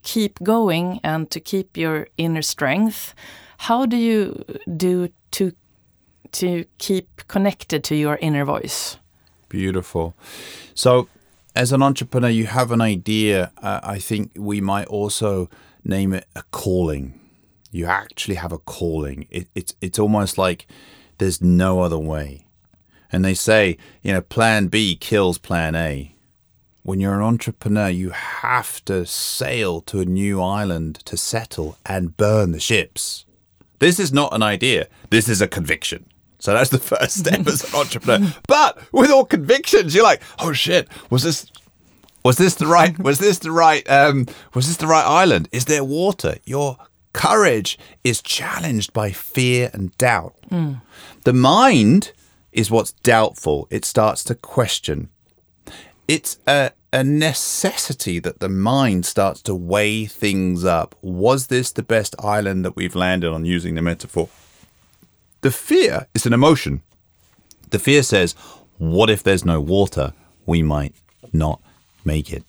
[0.03, 3.15] keep going and to keep your inner strength,
[3.57, 4.43] how do you
[4.77, 5.53] do to
[6.31, 8.97] to keep connected to your inner voice?
[9.47, 10.13] Beautiful.
[10.75, 11.07] So
[11.55, 13.51] as an entrepreneur, you have an idea.
[13.57, 15.49] Uh, I think we might also
[15.83, 17.19] name it a calling.
[17.71, 19.27] You actually have a calling.
[19.29, 20.67] It, it's it's almost like
[21.17, 22.45] there's no other way.
[23.11, 26.13] And they say, you know, Plan B kills Plan A
[26.83, 32.15] when you're an entrepreneur, you have to sail to a new island to settle and
[32.17, 33.25] burn the ships.
[33.79, 36.05] This is not an idea, this is a conviction.
[36.39, 38.33] So that's the first step as an entrepreneur.
[38.47, 41.45] But with all convictions, you're like, oh shit, was this
[42.23, 45.49] was this the right was this the right um was this the right island?
[45.51, 46.37] Is there water?
[46.45, 46.77] Your
[47.13, 50.35] courage is challenged by fear and doubt.
[50.49, 50.81] Mm.
[51.23, 52.11] The mind
[52.51, 53.67] is what's doubtful.
[53.69, 55.09] It starts to question
[56.09, 60.95] it's a, a necessity that the mind starts to weigh things up.
[61.03, 64.27] Was this the best island that we've landed on using the metaphor?
[65.41, 66.81] The fear is an emotion.
[67.69, 68.33] The fear says,
[68.79, 70.13] what if there's no water?
[70.47, 70.95] We might
[71.31, 71.61] not
[72.03, 72.43] make it.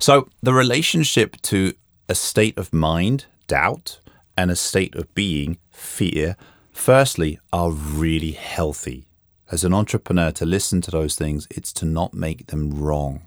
[0.00, 1.74] So the relationship to
[2.08, 4.00] a state of mind, doubt,
[4.36, 6.36] and a state of being, fear,
[6.72, 9.07] firstly, are really healthy
[9.50, 13.26] as an entrepreneur to listen to those things, it's to not make them wrong.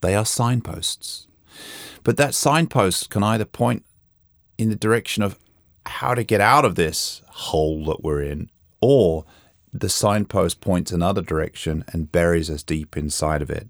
[0.00, 1.26] They are signposts.
[2.04, 3.84] But that signpost can either point
[4.56, 5.38] in the direction of
[5.86, 9.24] how to get out of this hole that we're in, or
[9.72, 13.68] the signpost points another direction and buries us deep inside of it.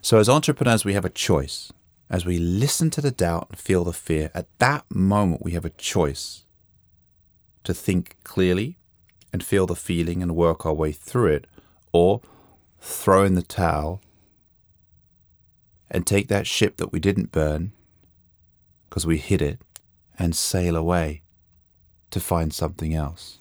[0.00, 1.72] So, as entrepreneurs, we have a choice.
[2.10, 5.64] As we listen to the doubt and feel the fear, at that moment, we have
[5.64, 6.44] a choice
[7.64, 8.76] to think clearly
[9.34, 11.48] and feel the feeling and work our way through it,
[11.90, 12.20] or
[12.78, 14.00] throw in the towel
[15.90, 17.72] and take that ship that we didn't burn
[18.88, 19.58] because we hid it
[20.20, 21.20] and sail away
[22.12, 23.38] to find something else.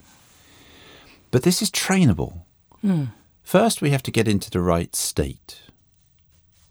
[1.30, 2.42] But this is trainable.
[2.84, 3.10] Mm.
[3.44, 5.62] First, we have to get into the right state.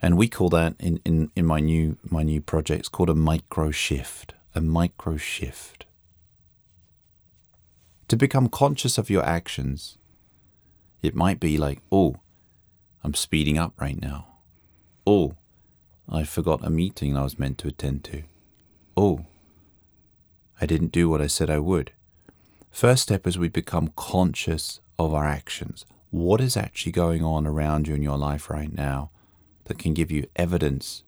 [0.02, 3.14] And we call that in, in, in my new my new project, it's called a
[3.14, 4.34] micro shift.
[4.52, 5.84] A micro shift
[8.12, 9.96] to become conscious of your actions.
[11.00, 12.16] It might be like, oh,
[13.02, 14.26] I'm speeding up right now.
[15.06, 15.36] Oh,
[16.06, 18.24] I forgot a meeting I was meant to attend to.
[18.98, 19.24] Oh,
[20.60, 21.92] I didn't do what I said I would.
[22.70, 25.86] First step is we become conscious of our actions.
[26.10, 29.08] What is actually going on around you in your life right now
[29.64, 31.02] that can give you evidence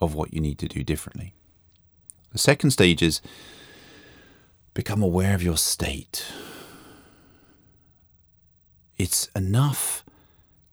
[0.00, 1.34] of what you need to do differently?
[2.32, 3.20] The second stage is
[4.74, 6.26] become aware of your state.
[8.96, 10.04] It's enough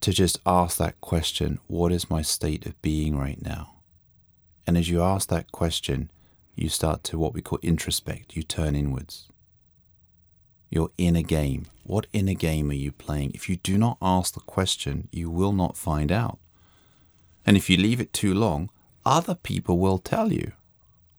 [0.02, 3.76] to just ask that question what is my state of being right now?
[4.66, 6.10] And as you ask that question,
[6.56, 9.28] you start to what we call introspect, you turn inwards.
[10.70, 11.66] You're in a game.
[11.84, 13.32] What inner game are you playing?
[13.34, 16.38] If you do not ask the question, you will not find out.
[17.46, 18.70] And if you leave it too long,
[19.06, 20.52] other people will tell you.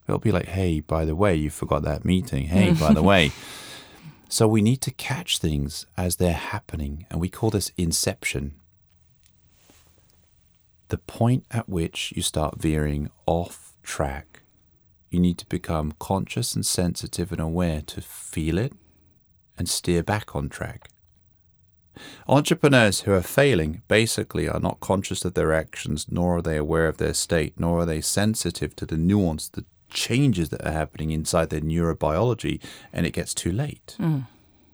[0.05, 2.47] They'll be like, hey, by the way, you forgot that meeting.
[2.47, 3.31] Hey, by the way.
[4.31, 8.53] So we need to catch things as they're happening, and we call this inception.
[10.87, 14.43] The point at which you start veering off track,
[15.09, 18.71] you need to become conscious and sensitive and aware to feel it
[19.57, 20.87] and steer back on track.
[22.29, 26.87] Entrepreneurs who are failing basically are not conscious of their actions, nor are they aware
[26.87, 31.11] of their state, nor are they sensitive to the nuance, the changes that are happening
[31.11, 33.95] inside their neurobiology, and it gets too late.
[33.99, 34.27] Mm.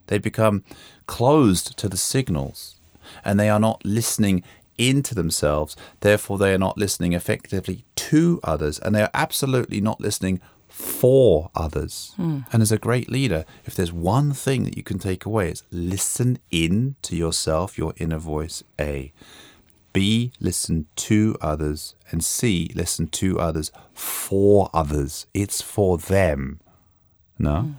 [0.07, 0.63] They become
[1.05, 2.75] closed to the signals
[3.23, 4.43] and they are not listening
[4.77, 5.75] into themselves.
[6.01, 11.49] Therefore, they are not listening effectively to others and they are absolutely not listening for
[11.55, 12.13] others.
[12.17, 12.45] Mm.
[12.53, 15.63] And as a great leader, if there's one thing that you can take away, it's
[15.71, 19.11] listen in to yourself, your inner voice, A.
[19.97, 21.95] B, listen to others.
[22.11, 25.25] And C, listen to others for others.
[25.33, 26.59] It's for them.
[27.39, 27.55] No?
[27.55, 27.73] Mm.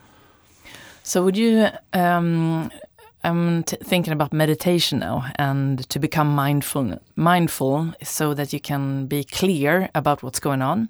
[1.04, 1.68] So, would you?
[1.92, 2.72] Um,
[3.22, 9.22] I'm thinking about meditation now, and to become mindful, mindful, so that you can be
[9.22, 10.88] clear about what's going on.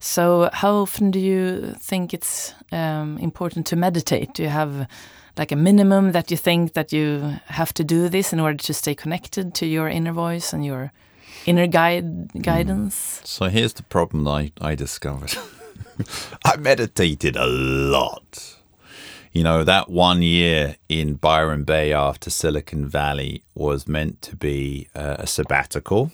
[0.00, 4.34] So, how often do you think it's um, important to meditate?
[4.34, 4.88] Do you have
[5.36, 8.74] like a minimum that you think that you have to do this in order to
[8.74, 10.92] stay connected to your inner voice and your
[11.46, 13.20] inner guide guidance?
[13.22, 13.26] Mm.
[13.26, 15.34] So here's the problem I, I discovered.
[16.44, 18.56] I meditated a lot.
[19.32, 24.88] You know, that one year in Byron Bay after Silicon Valley was meant to be
[24.94, 26.12] uh, a sabbatical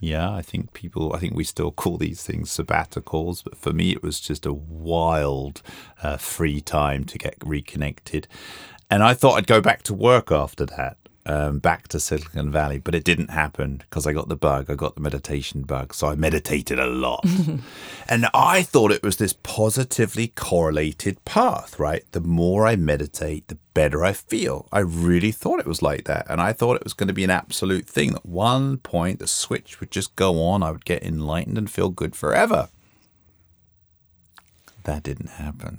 [0.00, 3.90] yeah, I think people, I think we still call these things sabbaticals, but for me,
[3.92, 5.60] it was just a wild
[6.02, 8.26] uh, free time to get reconnected.
[8.90, 10.96] And I thought I'd go back to work after that
[11.30, 14.68] um, back to Silicon Valley, but it didn't happen because I got the bug.
[14.68, 15.94] I got the meditation bug.
[15.94, 17.24] So I meditated a lot.
[18.08, 22.02] and I thought it was this positively correlated path, right?
[22.10, 24.66] The more I meditate, the better I feel.
[24.72, 26.26] I really thought it was like that.
[26.28, 28.14] And I thought it was going to be an absolute thing.
[28.16, 30.64] At one point, the switch would just go on.
[30.64, 32.70] I would get enlightened and feel good forever.
[34.82, 35.78] That didn't happen.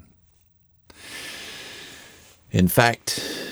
[2.52, 3.51] In fact,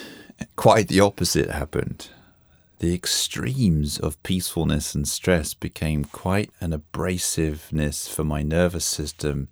[0.56, 2.10] quite the opposite happened.
[2.80, 9.50] The extremes of peacefulness and stress became quite an abrasiveness for my nervous system.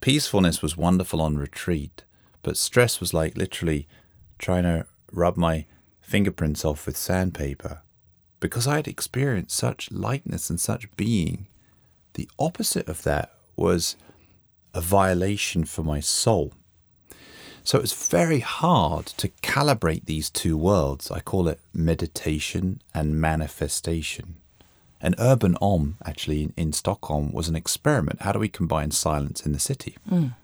[0.00, 2.04] Peacefulness was wonderful on retreat,
[2.42, 3.88] but stress was like literally
[4.38, 5.64] trying to rub my
[6.00, 7.82] fingerprints off with sandpaper.
[8.40, 11.46] Because I had experienced such lightness and such being,
[12.14, 13.96] the opposite of that was
[14.74, 16.52] a violation for my soul.
[17.64, 21.10] So it's very hard to calibrate these two worlds.
[21.10, 24.36] I call it meditation and manifestation.
[25.00, 28.22] And Urban Om, actually in, in Stockholm, was an experiment.
[28.22, 29.96] How do we combine silence in the city?
[30.10, 30.34] Mm.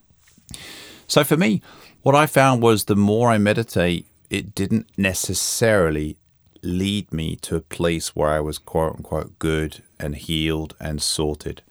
[1.07, 1.63] So for me,
[2.03, 6.17] what I found was the more I meditate, it didn't necessarily
[6.63, 11.63] lead me to a place where I was quote unquote good and healed and sorted.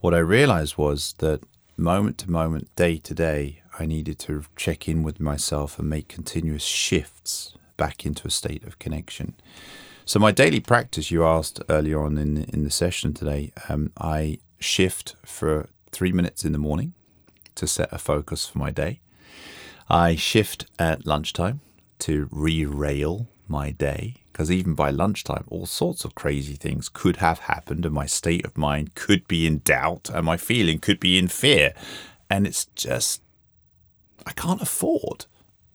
[0.00, 1.42] What I realized was that
[1.76, 6.08] moment to moment, day to day, I needed to check in with myself and make
[6.08, 9.34] continuous shifts back into a state of connection.
[10.04, 14.38] So my daily practice, you asked earlier on in in the session today, um, I
[14.58, 16.92] shift for three minutes in the morning
[17.54, 19.00] to set a focus for my day.
[19.88, 21.60] I shift at lunchtime
[22.00, 27.40] to re-rail my day because even by lunchtime, all sorts of crazy things could have
[27.40, 31.18] happened, and my state of mind could be in doubt, and my feeling could be
[31.18, 31.74] in fear,
[32.28, 33.22] and it's just
[34.26, 35.26] I can't afford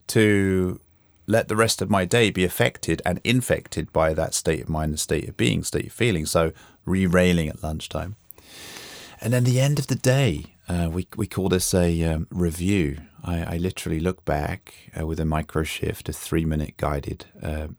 [0.07, 0.79] to
[1.27, 4.91] let the rest of my day be affected and infected by that state of mind
[4.91, 6.25] and state of being, state of feeling.
[6.25, 6.51] So
[6.85, 8.15] re-railing at lunchtime.
[9.21, 12.99] And then the end of the day, uh, we, we call this a um, review.
[13.23, 17.69] I, I, literally look back uh, with a micro shift, a three minute guided uh,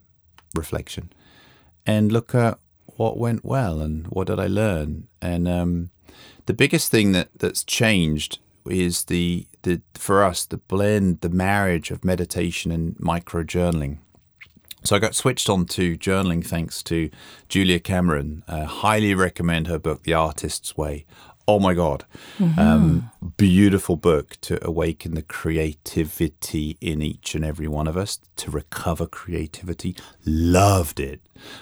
[0.55, 1.13] reflection,
[1.87, 2.59] and look at
[2.97, 5.07] what went well and what did I learn.
[5.21, 5.91] And um,
[6.47, 8.39] the biggest thing that, that's changed
[8.69, 13.99] is the the for us the blend, the marriage of meditation and micro journaling.
[14.85, 17.11] So I got switched on to journaling thanks to
[17.49, 18.45] Julia Cameron.
[18.47, 21.07] Uh, highly recommend her book, The Artist's Way.
[21.49, 22.05] Oh my God.
[22.59, 28.51] Um, beautiful book to awaken the creativity in each and every one of us, to
[28.51, 29.95] recover creativity.
[30.25, 31.21] Loved it.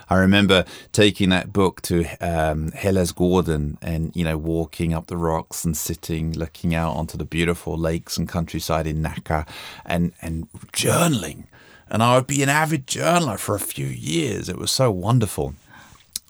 [0.09, 5.67] I remember taking that book to um, Hellasgården and, you know, walking up the rocks
[5.67, 9.47] and sitting, looking out onto the beautiful lakes and countryside in Nacka
[9.85, 11.45] and, and journaling.
[11.91, 14.49] And I would be an avid journaler for a few years.
[14.49, 15.55] It was so wonderful.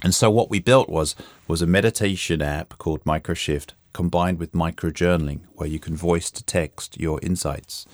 [0.05, 1.17] And so what we built was
[1.49, 7.01] was a meditation app called Microshift combined with microjournaling where you can voice to text
[7.01, 7.87] your insights.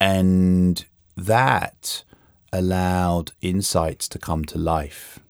[0.00, 0.82] And
[1.16, 2.02] that
[2.50, 5.20] allowed insights to come to life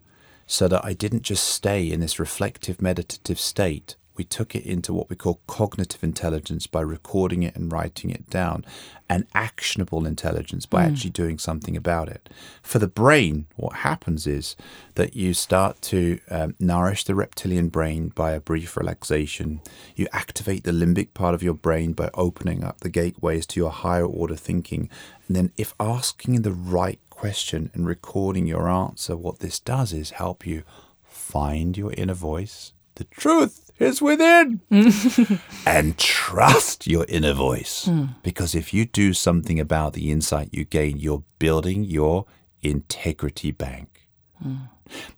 [0.47, 3.97] so that I didn't just stay in this reflective meditative state.
[4.17, 8.31] We took it into what we call cognitive intelligence by recording it and writing it
[8.31, 8.65] down,
[9.09, 12.31] and actionable intelligence by actually doing something about it.
[12.63, 14.57] For the brain, what happens is
[14.95, 19.61] that you start to um, nourish the reptilian brain by a brief relaxation.
[19.97, 23.71] You activate the limbic part of your brain by opening up the gateways to your
[23.71, 24.89] higher order thinking.
[25.27, 30.11] And then, if asking the right question and recording your answer, what this does is
[30.11, 30.63] help you
[31.03, 32.73] find your inner voice.
[32.97, 34.61] The truth is within.
[35.67, 37.87] and trust your inner voice.
[37.87, 38.07] Hmm.
[38.23, 42.27] Because if you do something about the insight you gain, you're building your
[42.63, 44.09] integrity bank.
[44.43, 44.57] Hmm.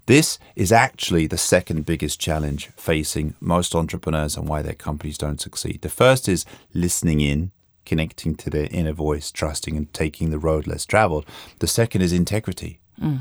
[0.06, 5.40] This is actually the second biggest challenge facing most entrepreneurs and why their companies don't
[5.40, 5.82] succeed.
[5.82, 7.50] The first is listening in,
[7.84, 11.26] connecting to their inner voice, trusting and taking the road less traveled.
[11.58, 12.80] The second is integrity.
[12.98, 13.16] Hmm.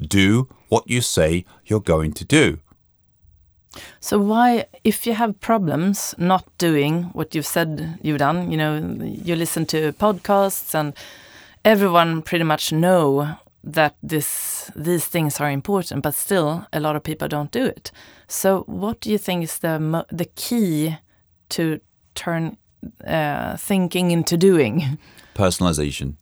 [0.00, 2.58] Do what you say you're going to do.
[4.00, 8.76] So why, if you have problems not doing what you've said you've done, you know,
[9.02, 10.94] you listen to podcasts and
[11.64, 17.02] everyone pretty much know that this these things are important, but still a lot of
[17.02, 17.90] people don't do it.
[18.28, 20.96] So what do you think is the the key
[21.48, 21.80] to
[22.14, 22.56] turn
[23.06, 24.98] uh, thinking into doing?
[25.34, 26.14] personalization.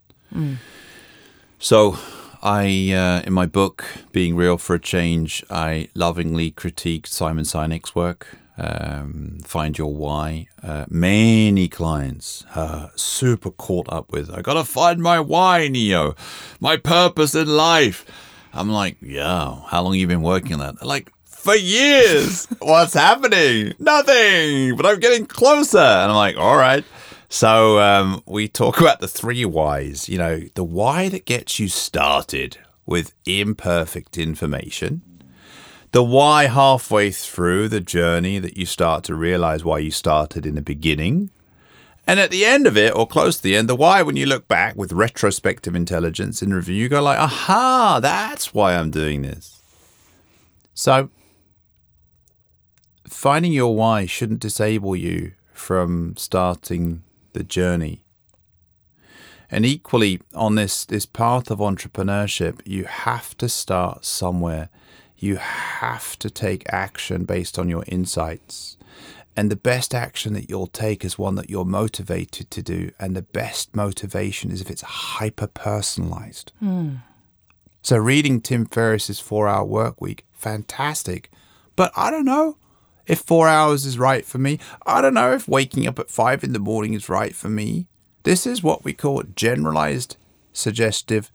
[1.59, 1.97] So,
[2.43, 7.95] I uh, in my book, Being Real for a Change, I lovingly critiqued Simon Sinek's
[7.95, 8.37] work.
[8.59, 10.49] Um, find your why.
[10.63, 14.31] Uh, many clients uh, super caught up with.
[14.31, 16.15] I gotta find my why, Neo,
[16.61, 18.05] my purpose in life.
[18.53, 19.61] I'm like, yeah.
[19.69, 20.81] How long you been working on that?
[20.81, 21.13] They're like,
[21.43, 22.47] for years.
[22.61, 23.75] What's happening?
[23.79, 24.77] Nothing.
[24.77, 25.79] But I'm getting closer.
[25.79, 26.85] And I'm like, all right.
[27.33, 30.07] So um, we talk about the three whys.
[30.07, 35.01] You know, the why that gets you started with imperfect information.
[35.93, 40.57] The why halfway through the journey that you start to realize why you started in
[40.57, 41.31] the beginning.
[42.07, 44.27] And at the end of it, or close to the end, the why, when you
[44.27, 49.23] look back with retrospective intelligence in review, you go like, aha, that's why I'm doing
[49.23, 49.63] this.
[50.75, 51.09] So
[53.09, 58.05] finding your why shouldn't disable you from starting the journey.
[59.51, 64.71] And equally, on this, this path of entrepreneurship, you have to start somewhere.
[65.19, 68.79] You have to take action based on your insights.
[69.37, 72.93] And the best action that you'll take is one that you're motivated to do.
[72.99, 76.53] And the best motivation is if it's hyper personalized.
[76.59, 76.97] Hmm.
[77.83, 81.31] So, reading Tim Ferriss's four hour work week, fantastic.
[81.77, 82.57] But I don't know
[83.07, 84.59] if four hours is right for me.
[84.87, 87.87] I don't know if waking up at five in the morning is right for me.
[88.23, 90.17] This is what we call generalized
[90.53, 91.33] suggestive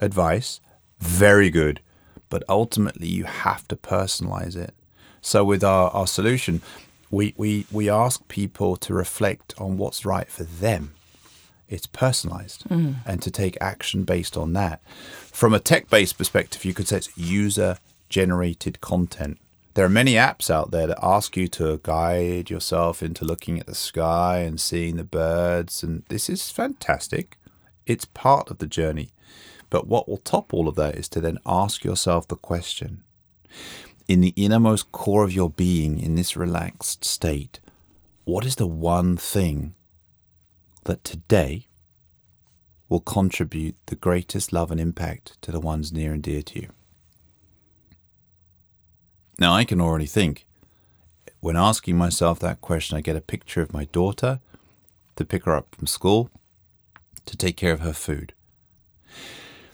[0.00, 0.60] advice.
[1.00, 1.80] Very good.
[2.28, 4.74] But ultimately, you have to personalize it.
[5.20, 6.62] So, with our, our solution,
[7.10, 10.94] we, we, we ask people to reflect on what's right for them.
[11.68, 12.96] It's personalized mm.
[13.06, 14.82] and to take action based on that.
[15.32, 17.78] From a tech based perspective, you could say it's user
[18.08, 19.38] generated content.
[19.74, 23.66] There are many apps out there that ask you to guide yourself into looking at
[23.66, 27.38] the sky and seeing the birds, and this is fantastic.
[27.84, 29.10] It's part of the journey.
[29.70, 33.02] But what will top all of that is to then ask yourself the question
[34.06, 37.60] in the innermost core of your being, in this relaxed state,
[38.24, 39.74] what is the one thing
[40.84, 41.66] that today
[42.88, 46.68] will contribute the greatest love and impact to the ones near and dear to you?
[49.38, 50.46] Now, I can already think
[51.40, 54.40] when asking myself that question, I get a picture of my daughter
[55.16, 56.30] to pick her up from school,
[57.26, 58.32] to take care of her food.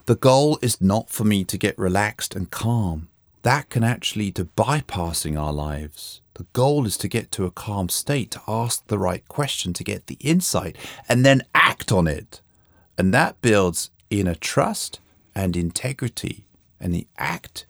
[0.07, 3.09] The goal is not for me to get relaxed and calm.
[3.43, 6.21] that can actually to bypassing our lives.
[6.35, 9.85] The goal is to get to a calm state, to ask the right question, to
[9.85, 10.77] get the insight,
[11.09, 12.41] and then act on it.
[12.99, 15.01] And that builds inner trust
[15.35, 16.45] and integrity.
[16.79, 17.65] And the act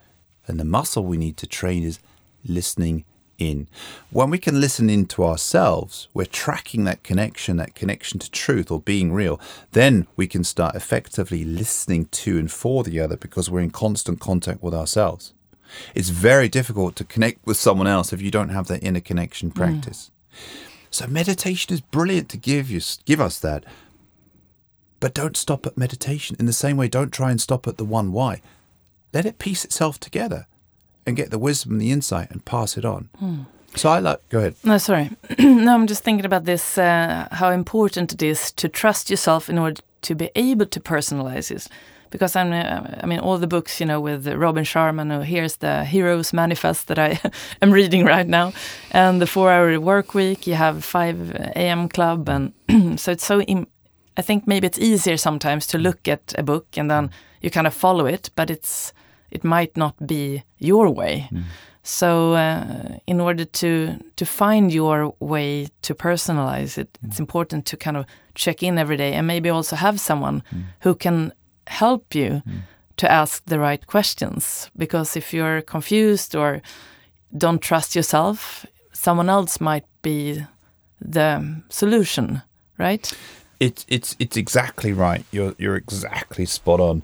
[0.51, 1.99] and the muscle we need to train is
[2.45, 3.05] listening
[3.39, 3.69] in.
[4.11, 8.71] When we can listen in to ourselves, we're tracking that connection, that connection to truth
[8.71, 9.41] or being real.
[9.73, 14.21] Then we can start effectively listening to and for the other because we're in constant
[14.21, 15.33] contact with ourselves.
[15.95, 19.51] It's very difficult to connect with someone else if you don't have that inner connection
[19.51, 20.11] practice.
[20.11, 20.37] Mm.
[20.91, 23.65] So meditation is brilliant to give you give us that.
[24.99, 26.37] But don't stop at meditation.
[26.39, 28.43] In the same way, don't try and stop at the one why.
[29.13, 30.47] Let it piece itself together
[31.07, 33.09] and get the wisdom and the insight and pass it on.
[33.19, 33.43] Hmm.
[33.77, 34.57] So I like, go ahead.
[34.65, 35.11] No, sorry.
[35.39, 39.59] no, I'm just thinking about this uh, how important it is to trust yourself in
[39.59, 41.69] order to be able to personalize this.
[42.11, 45.57] Because I'm, uh, I mean, all the books, you know, with Robin Sharma, or here's
[45.57, 47.21] the Heroes Manifest that I
[47.63, 48.53] am reading right now,
[48.91, 50.49] and the four-hour work week.
[50.49, 51.89] You have 5 a.m.
[51.89, 52.53] club, and
[52.99, 53.41] so it's so.
[54.17, 57.67] I think maybe it's easier sometimes to look at a book and then you kind
[57.67, 58.93] of follow it, but it's
[59.31, 61.29] it might not be your way.
[61.33, 61.45] Mm.
[61.83, 67.09] So, uh, in order to to find your way to personalize it, mm.
[67.09, 68.05] it's important to kind of
[68.35, 70.65] check in every day and maybe also have someone mm.
[70.81, 71.33] who can
[71.67, 72.61] help you mm.
[72.97, 74.71] to ask the right questions.
[74.77, 76.61] Because if you're confused or
[77.37, 80.45] don't trust yourself, someone else might be
[81.01, 82.43] the solution,
[82.79, 83.13] right?
[83.61, 85.25] It's it's it's exactly right.
[85.31, 87.03] You're you're exactly spot on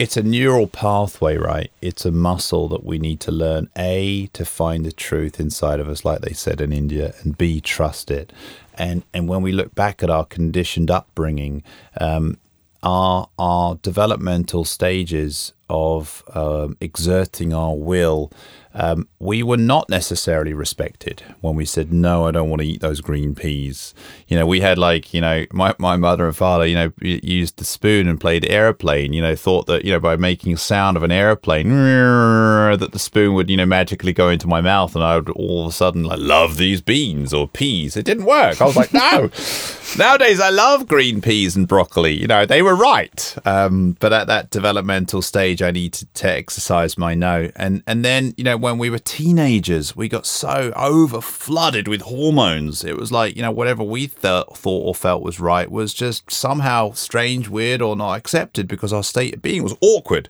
[0.00, 1.70] it's a neural pathway, right?
[1.82, 5.90] It's a muscle that we need to learn A to find the truth inside of
[5.90, 8.32] us, like they said in India, and B trust it.
[8.78, 11.62] And and when we look back at our conditioned upbringing,
[12.00, 12.38] um,
[12.82, 18.32] our our developmental stages of um, exerting our will
[18.72, 22.80] um, we were not necessarily respected when we said, no, I don't want to eat
[22.80, 23.94] those green peas.
[24.28, 27.56] You know, we had like, you know, my, my mother and father, you know, used
[27.56, 31.02] the spoon and played airplane, you know, thought that, you know, by making sound of
[31.02, 31.68] an airplane,
[32.78, 35.62] that the spoon would, you know, magically go into my mouth and I would all
[35.66, 37.96] of a sudden like love these beans or peas.
[37.96, 38.60] It didn't work.
[38.60, 39.30] I was like, no.
[39.98, 42.12] Nowadays, I love green peas and broccoli.
[42.12, 43.36] You know, they were right.
[43.44, 47.50] Um, but at that developmental stage, I needed to, exercise my no.
[47.56, 52.02] And, and then, you know, when we were teenagers, we got so over flooded with
[52.02, 52.84] hormones.
[52.84, 56.30] It was like, you know, whatever we th- thought or felt was right was just
[56.30, 60.28] somehow strange, weird, or not accepted because our state of being was awkward.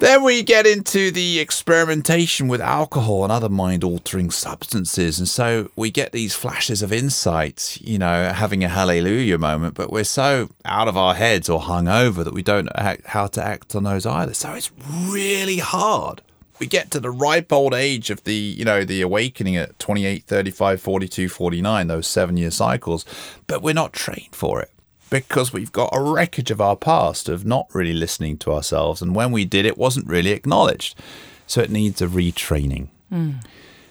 [0.00, 5.18] Then we get into the experimentation with alcohol and other mind altering substances.
[5.18, 9.90] And so we get these flashes of insight, you know, having a hallelujah moment, but
[9.90, 13.44] we're so out of our heads or hung over that we don't know how to
[13.44, 14.34] act on those either.
[14.34, 16.22] So it's really hard
[16.58, 20.24] we get to the ripe old age of the you know the awakening at 28
[20.24, 23.04] 35 42 49 those seven year cycles.
[23.46, 24.70] But we're not trained for it
[25.10, 29.00] because we've got a wreckage of our past of not really listening to ourselves.
[29.00, 30.98] And when we did it wasn't really acknowledged.
[31.46, 32.88] So it needs a retraining.
[33.10, 33.42] Mm.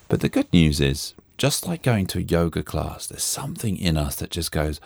[0.09, 3.97] but the good news is just like going to a yoga class there's something in
[3.97, 4.79] us that just goes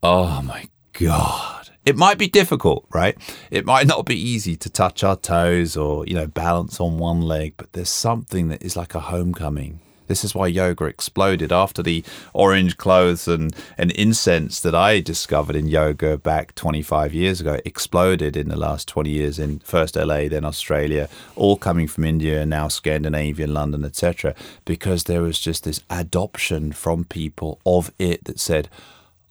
[0.00, 3.16] oh my god it might be difficult, right?
[3.50, 7.22] It might not be easy to touch our toes or, you know, balance on one
[7.22, 9.80] leg, but there's something that is like a homecoming.
[10.06, 15.56] This is why yoga exploded after the orange clothes and, and incense that I discovered
[15.56, 20.28] in yoga back 25 years ago exploded in the last 20 years in first LA,
[20.28, 24.34] then Australia, all coming from India now Scandinavia, London, etc.
[24.66, 28.68] Because there was just this adoption from people of it that said,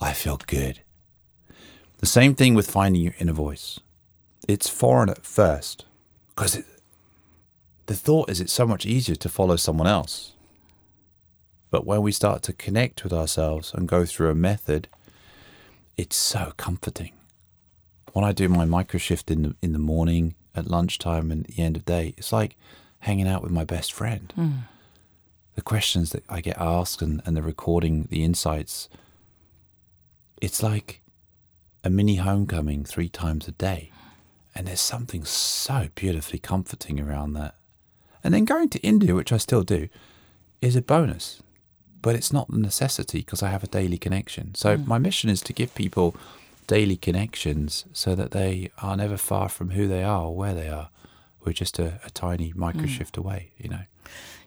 [0.01, 0.81] I feel good.
[1.97, 3.79] The same thing with finding your inner voice.
[4.47, 5.85] It's foreign at first
[6.29, 6.63] because
[7.87, 10.33] the thought is it's so much easier to follow someone else.
[11.69, 14.87] But when we start to connect with ourselves and go through a method,
[15.97, 17.11] it's so comforting.
[18.13, 21.55] When I do my micro shift in the, in the morning, at lunchtime, and at
[21.55, 22.55] the end of the day, it's like
[22.99, 24.33] hanging out with my best friend.
[24.37, 24.59] Mm.
[25.55, 28.89] The questions that I get asked and, and the recording, the insights,
[30.41, 31.01] it's like
[31.87, 33.91] a mini homecoming three times a day.
[34.53, 37.55] And there's something so beautifully comforting around that.
[38.23, 39.87] And then going to India, which I still do,
[40.61, 41.41] is a bonus.
[42.01, 44.53] But it's not the necessity because I have a daily connection.
[44.53, 44.85] So mm.
[44.85, 46.15] my mission is to give people
[46.67, 50.67] daily connections so that they are never far from who they are or where they
[50.67, 50.89] are.
[51.45, 52.89] We're just a, a tiny micro mm.
[52.89, 53.83] shift away, you know.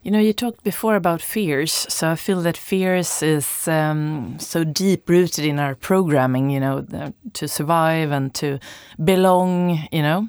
[0.02, 4.64] You know, you talked before about fears, so I feel that fears is um, so
[4.64, 6.48] deep rooted in our programming.
[6.48, 8.58] You know, to survive and to
[9.04, 9.86] belong.
[9.92, 10.28] You know,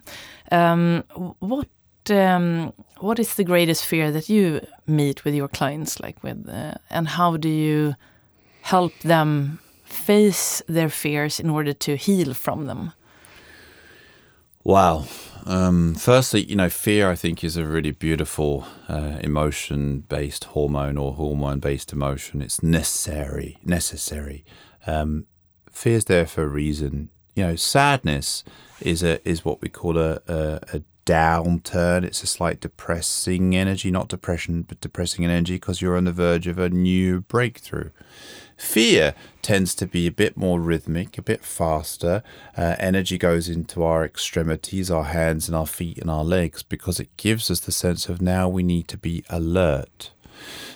[0.51, 1.03] um,
[1.39, 1.69] what
[2.09, 6.73] um, what is the greatest fear that you meet with your clients, like with, uh,
[6.89, 7.95] and how do you
[8.63, 12.91] help them face their fears in order to heal from them?
[14.63, 15.05] Wow.
[15.45, 21.13] Um, firstly, you know, fear I think is a really beautiful uh, emotion-based hormone or
[21.13, 22.41] hormone-based emotion.
[22.41, 23.57] It's necessary.
[23.65, 24.45] Necessary.
[24.85, 25.25] Um,
[25.71, 27.09] fear's there for a reason.
[27.35, 28.43] You know, sadness
[28.81, 32.03] is a is what we call a, a, a downturn.
[32.03, 36.47] It's a slight depressing energy, not depression, but depressing energy because you're on the verge
[36.47, 37.89] of a new breakthrough.
[38.61, 42.21] Fear tends to be a bit more rhythmic, a bit faster.
[42.55, 46.99] Uh, energy goes into our extremities, our hands and our feet and our legs because
[46.99, 50.11] it gives us the sense of now we need to be alert.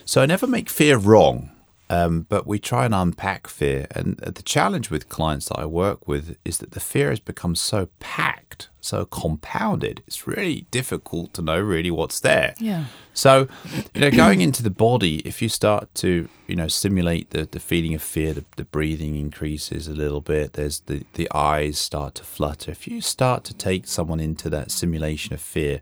[0.03, 1.51] So I never make fear wrong.
[1.87, 3.85] Um, but we try and unpack fear.
[3.91, 7.55] And the challenge with clients that I work with is that the fear has become
[7.55, 10.01] so packed, so compounded.
[10.07, 12.55] It's really difficult to know really what's there.
[12.59, 12.85] Yeah.
[13.13, 13.47] So,
[13.93, 17.59] you know, going into the body, if you start to, you know, simulate the, the
[17.59, 20.53] feeling of fear, the, the breathing increases a little bit.
[20.53, 22.71] There's the, the eyes start to flutter.
[22.71, 25.81] If you start to take someone into that simulation of fear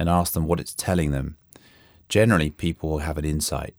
[0.00, 1.36] and ask them what it's telling them,
[2.08, 3.76] generally people will have an insight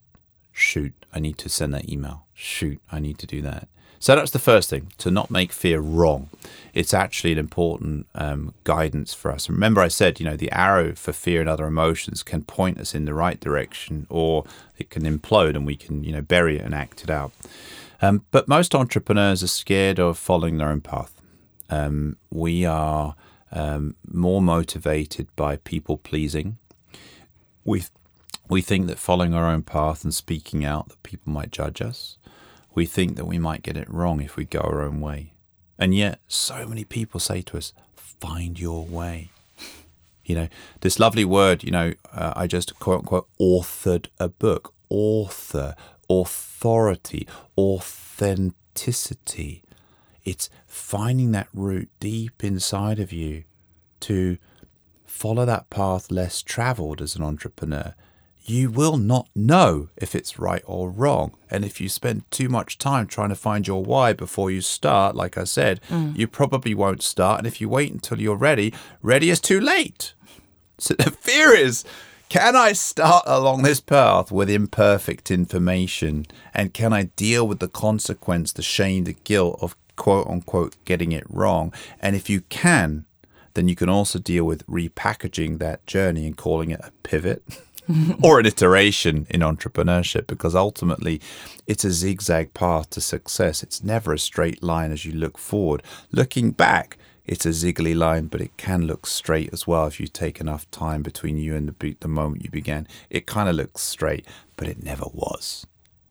[0.56, 2.26] shoot, I need to send that email.
[2.34, 3.68] Shoot, I need to do that.
[4.00, 6.30] So that's the first thing to not make fear wrong.
[6.74, 9.50] It's actually an important um, guidance for us.
[9.50, 12.94] Remember, I said, you know, the arrow for fear and other emotions can point us
[12.94, 14.44] in the right direction, or
[14.78, 17.32] it can implode and we can, you know, bury it and act it out.
[18.02, 21.20] Um, but most entrepreneurs are scared of following their own path.
[21.70, 23.16] Um, we are
[23.52, 26.58] um, more motivated by people pleasing.
[27.64, 27.84] We
[28.50, 32.18] we think that following our own path and speaking out that people might judge us.
[32.74, 35.34] We think that we might get it wrong if we go our own way.
[35.78, 39.32] And yet, so many people say to us, find your way.
[40.24, 40.48] You know,
[40.82, 44.74] this lovely word, you know, uh, I just quote unquote authored a book.
[44.90, 45.76] Author,
[46.10, 47.28] authority,
[47.58, 49.64] authenticity.
[50.24, 53.44] It's finding that route deep inside of you
[54.02, 54.38] to
[55.06, 57.96] follow that path less traveled as an entrepreneur
[58.48, 61.36] you will not know if it's right or wrong.
[61.50, 65.16] And if you spend too much time trying to find your why before you start,
[65.16, 66.16] like I said, mm.
[66.16, 67.40] you probably won't start.
[67.40, 70.14] And if you wait until you're ready, ready is too late.
[70.78, 71.84] So the fear is
[72.30, 76.26] can I start along this path with imperfect information?
[76.54, 81.12] And can I deal with the consequence, the shame, the guilt of quote unquote getting
[81.12, 81.74] it wrong?
[82.00, 83.06] And if you can,
[83.54, 87.44] then you can also deal with repackaging that journey and calling it a pivot.
[88.24, 91.22] or an iteration in entrepreneurship because ultimately
[91.68, 93.64] it's a zigzag path to success.
[93.64, 95.84] It's never a straight line as you look forward.
[96.12, 100.08] Looking back, it's a ziggly line, but it can look straight as well if you
[100.08, 102.88] take enough time between you and the, the moment you began.
[103.10, 104.26] It kind of looks straight,
[104.58, 105.66] but it never was.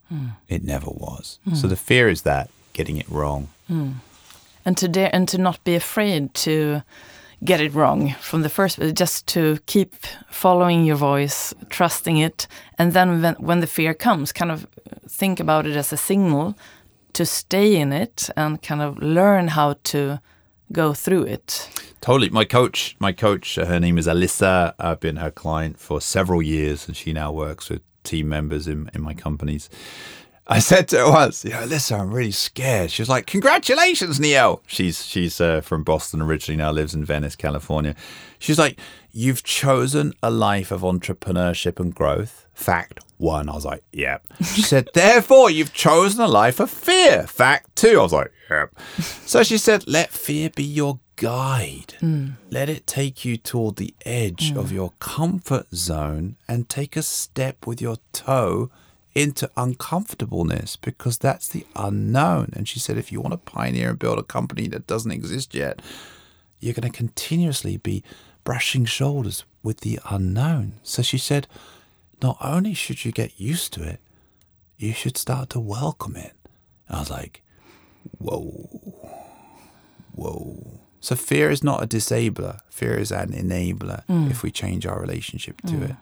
[0.08, 0.28] Hmm.
[0.48, 1.38] It never was.
[1.44, 1.54] Hmm.
[1.54, 3.48] So the fear is that getting it wrong.
[3.68, 3.92] Hmm.
[4.64, 6.82] And to dare and to not be afraid to
[7.42, 9.94] get it wrong from the first just to keep
[10.30, 12.46] following your voice trusting it.
[12.78, 14.66] And then when, when the fear comes kind of
[15.08, 16.56] think about it as a signal
[17.14, 20.20] to stay in it and kind of learn how to
[20.72, 21.68] go through it.
[22.00, 22.30] Totally.
[22.30, 24.74] My coach my coach uh, her name is alyssa.
[24.78, 28.90] I've been her client for several years and she now works with team members in,
[28.92, 29.70] in my companies
[30.46, 32.90] I said to her once, you know, listen, I'm really scared.
[32.90, 34.62] She was like, congratulations, Neil.
[34.66, 37.94] She's she's uh, from Boston originally, now lives in Venice, California.
[38.38, 38.78] She's like,
[39.10, 42.46] you've chosen a life of entrepreneurship and growth.
[42.52, 43.48] Fact one.
[43.48, 44.26] I was like, yep.
[44.54, 47.26] She said, therefore, you've chosen a life of fear.
[47.26, 47.98] Fact two.
[47.98, 48.74] I was like, yep.
[49.24, 51.94] So she said, let fear be your guide.
[52.00, 52.34] Mm.
[52.50, 54.58] Let it take you toward the edge mm.
[54.58, 58.70] of your comfort zone and take a step with your toe
[59.14, 62.50] into uncomfortableness because that's the unknown.
[62.54, 65.54] And she said, if you want to pioneer and build a company that doesn't exist
[65.54, 65.80] yet,
[66.58, 68.02] you're going to continuously be
[68.42, 70.74] brushing shoulders with the unknown.
[70.82, 71.46] So she said,
[72.22, 74.00] not only should you get used to it,
[74.76, 76.34] you should start to welcome it.
[76.90, 77.42] I was like,
[78.18, 78.68] whoa,
[80.14, 80.80] whoa.
[81.00, 84.30] So fear is not a disabler, fear is an enabler mm.
[84.30, 85.90] if we change our relationship to mm.
[85.90, 85.96] it.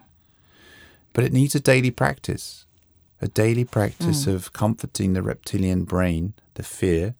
[1.13, 2.65] But it needs a daily practice
[3.23, 4.33] a daily practice mm.
[4.35, 7.15] of comforting the reptilian brain, the fear,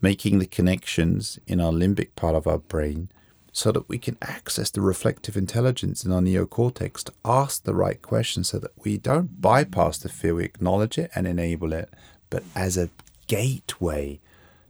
[0.00, 3.10] making the connections in our limbic part of our brain
[3.52, 8.00] so that we can access the reflective intelligence in our neocortex to ask the right
[8.00, 11.90] questions so that we don't bypass the fear, we acknowledge it and enable it,
[12.30, 12.88] but as a
[13.26, 14.18] gateway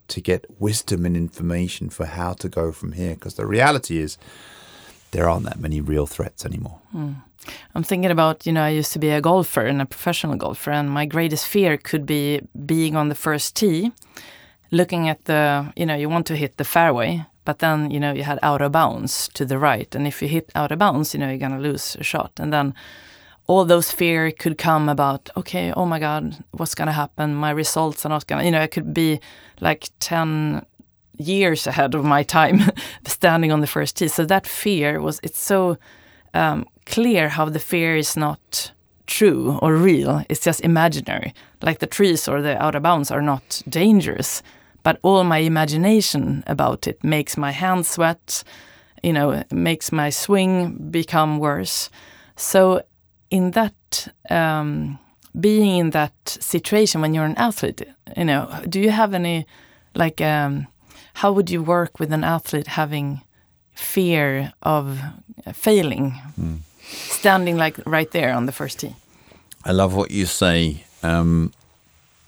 [0.08, 3.14] to get wisdom and information for how to go from here.
[3.14, 4.18] Because the reality is,
[5.14, 6.80] there aren't that many real threats anymore.
[6.92, 7.14] Mm.
[7.74, 10.72] I'm thinking about, you know, I used to be a golfer and a professional golfer,
[10.72, 13.92] and my greatest fear could be being on the first tee,
[14.70, 18.12] looking at the, you know, you want to hit the fairway, but then, you know,
[18.12, 19.94] you had out of bounds to the right.
[19.94, 22.32] And if you hit out of bounds, you know, you're going to lose a shot.
[22.38, 22.74] And then
[23.46, 27.34] all those fear could come about, okay, oh my God, what's going to happen?
[27.34, 29.20] My results are not going to, you know, it could be
[29.60, 30.64] like 10
[31.18, 32.60] years ahead of my time
[33.06, 34.08] standing on the first tee.
[34.08, 35.78] So that fear was, it's so
[36.34, 38.72] um, clear how the fear is not
[39.06, 40.24] true or real.
[40.28, 41.34] It's just imaginary.
[41.62, 44.42] Like the trees or the out of bounds are not dangerous,
[44.82, 48.44] but all my imagination about it makes my hands sweat,
[49.02, 51.90] you know, makes my swing become worse.
[52.36, 52.82] So,
[53.30, 54.98] in that, um,
[55.40, 57.82] being in that situation when you're an athlete,
[58.16, 59.46] you know, do you have any,
[59.94, 60.66] like, um,
[61.14, 63.22] how would you work with an athlete having
[63.74, 65.00] fear of
[65.52, 66.20] failing?
[66.38, 68.94] Mm standing like right there on the first tee.
[69.64, 70.84] I love what you say.
[71.02, 71.52] Um,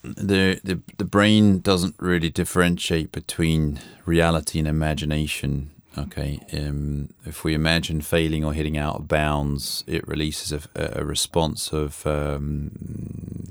[0.03, 5.70] the, the the brain doesn't really differentiate between reality and imagination.
[5.99, 10.61] Okay, um, if we imagine failing or hitting out of bounds, it releases a,
[11.01, 12.70] a response of um,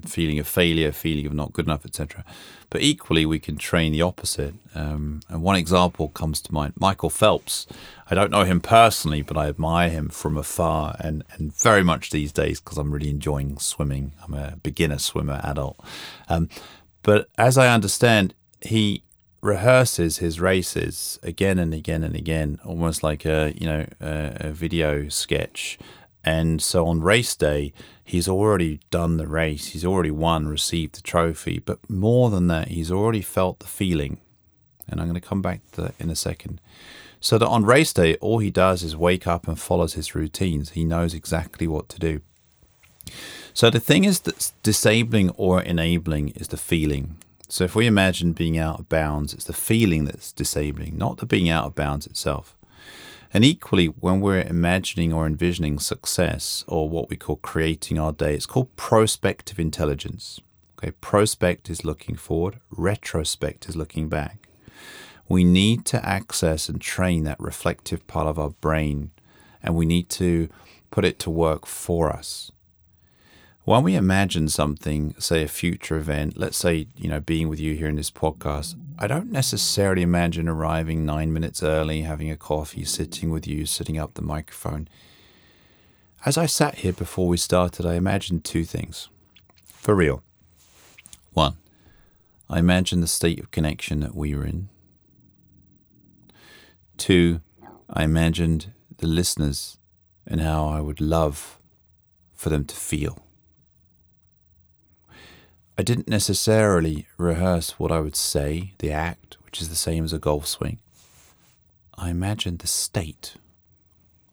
[0.06, 2.24] feeling of failure, feeling of not good enough, etc.
[2.70, 4.56] But equally, we can train the opposite.
[4.74, 7.68] Um, and one example comes to mind: Michael Phelps.
[8.10, 12.10] I don't know him personally, but I admire him from afar, and and very much
[12.10, 14.14] these days because I'm really enjoying swimming.
[14.24, 15.80] I'm a beginner swimmer, adult.
[16.30, 16.50] Um,
[17.04, 19.04] but as I understand, he
[19.46, 24.52] rehearses his races again and again and again, almost like a you know a, a,
[24.52, 25.78] video sketch.
[26.26, 27.72] And so on race day,
[28.04, 29.68] he's already done the race.
[29.68, 31.60] He's already won, received the trophy.
[31.60, 34.18] But more than that, he's already felt the feeling.
[34.88, 36.60] And I'm going to come back to that in a second.
[37.20, 40.72] So that on race day, all he does is wake up and follows his routines.
[40.72, 42.22] He knows exactly what to do.
[43.54, 47.18] So the thing is that's disabling or enabling is the feeling.
[47.48, 51.26] So if we imagine being out of bounds, it's the feeling that's disabling, not the
[51.26, 52.58] being out of bounds itself.
[53.36, 58.34] And equally, when we're imagining or envisioning success or what we call creating our day,
[58.34, 60.40] it's called prospective intelligence.
[60.80, 64.48] Okay, prospect is looking forward, retrospect is looking back.
[65.28, 69.12] We need to access and train that reflective part of our brain,
[69.62, 70.48] and we need to
[70.90, 72.54] put it to work for us
[73.66, 77.74] when we imagine something, say a future event, let's say, you know, being with you
[77.74, 82.86] here in this podcast, I don't necessarily imagine arriving nine minutes early, having a coffee,
[82.86, 84.88] sitting with you, setting up the microphone.
[86.26, 89.10] As I sat here before we started, I imagined two things.
[89.66, 90.24] For real.
[91.34, 91.58] One,
[92.50, 94.70] I imagined the state of connection that we were in.
[96.98, 97.42] Two,
[97.90, 99.78] I imagined the listeners
[100.26, 101.60] and how I would love
[102.34, 103.25] for them to feel.
[105.78, 110.14] I didn't necessarily rehearse what I would say, the act, which is the same as
[110.14, 110.80] a golf swing.
[111.98, 113.36] I imagined the state,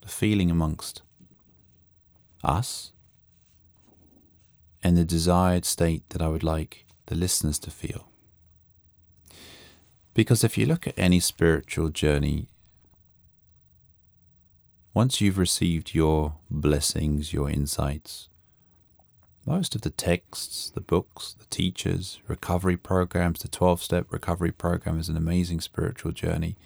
[0.03, 1.03] the feeling amongst
[2.45, 2.93] us,
[4.85, 8.09] and the desired state that I would like the listeners to feel.
[10.15, 12.49] Because if you look at any spiritual journey,
[14.95, 18.29] once you've received your blessings, your insights,
[19.45, 24.99] most of the texts, the books, the teachers, recovery programs, the 12 step recovery program
[24.99, 26.57] is an amazing spiritual journey.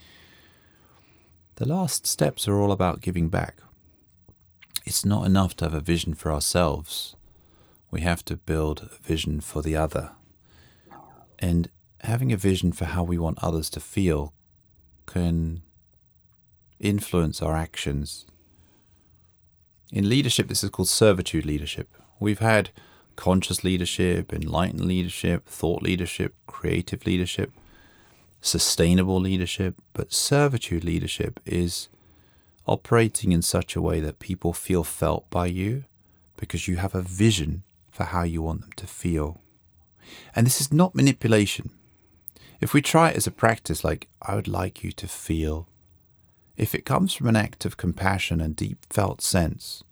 [1.56, 3.62] The last steps are all about giving back.
[4.84, 7.16] It's not enough to have a vision for ourselves,
[7.90, 10.10] we have to build a vision for the other.
[11.38, 11.70] And
[12.02, 14.34] having a vision for how we want others to feel
[15.06, 15.62] can
[16.78, 18.26] influence our actions.
[19.90, 21.88] In leadership, this is called servitude leadership.
[22.18, 22.70] We've had
[23.16, 27.52] conscious leadership, enlightened leadership, thought leadership, creative leadership,
[28.40, 31.88] sustainable leadership, but servitude leadership is
[32.66, 35.84] operating in such a way that people feel felt by you
[36.36, 39.40] because you have a vision for how you want them to feel.
[40.34, 41.70] And this is not manipulation.
[42.60, 45.68] If we try it as a practice, like, I would like you to feel,
[46.56, 49.82] if it comes from an act of compassion and deep felt sense,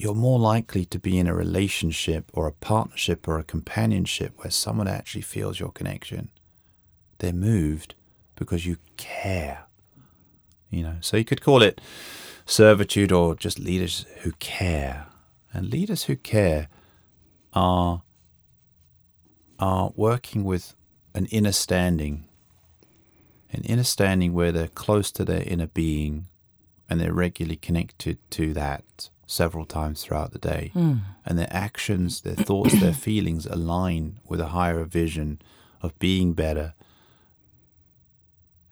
[0.00, 4.50] you're more likely to be in a relationship or a partnership or a companionship where
[4.50, 6.30] someone actually feels your connection.
[7.18, 7.94] They're moved
[8.34, 9.64] because you care.
[10.70, 11.82] You know, so you could call it
[12.46, 15.06] servitude or just leaders who care.
[15.52, 16.68] And leaders who care
[17.52, 18.02] are
[19.58, 20.74] are working with
[21.14, 22.24] an inner standing,
[23.52, 26.28] an inner standing where they're close to their inner being
[26.88, 30.96] and they're regularly connected to that several times throughout the day, hmm.
[31.24, 35.40] and their actions, their thoughts, their feelings align with a higher vision
[35.80, 36.74] of being better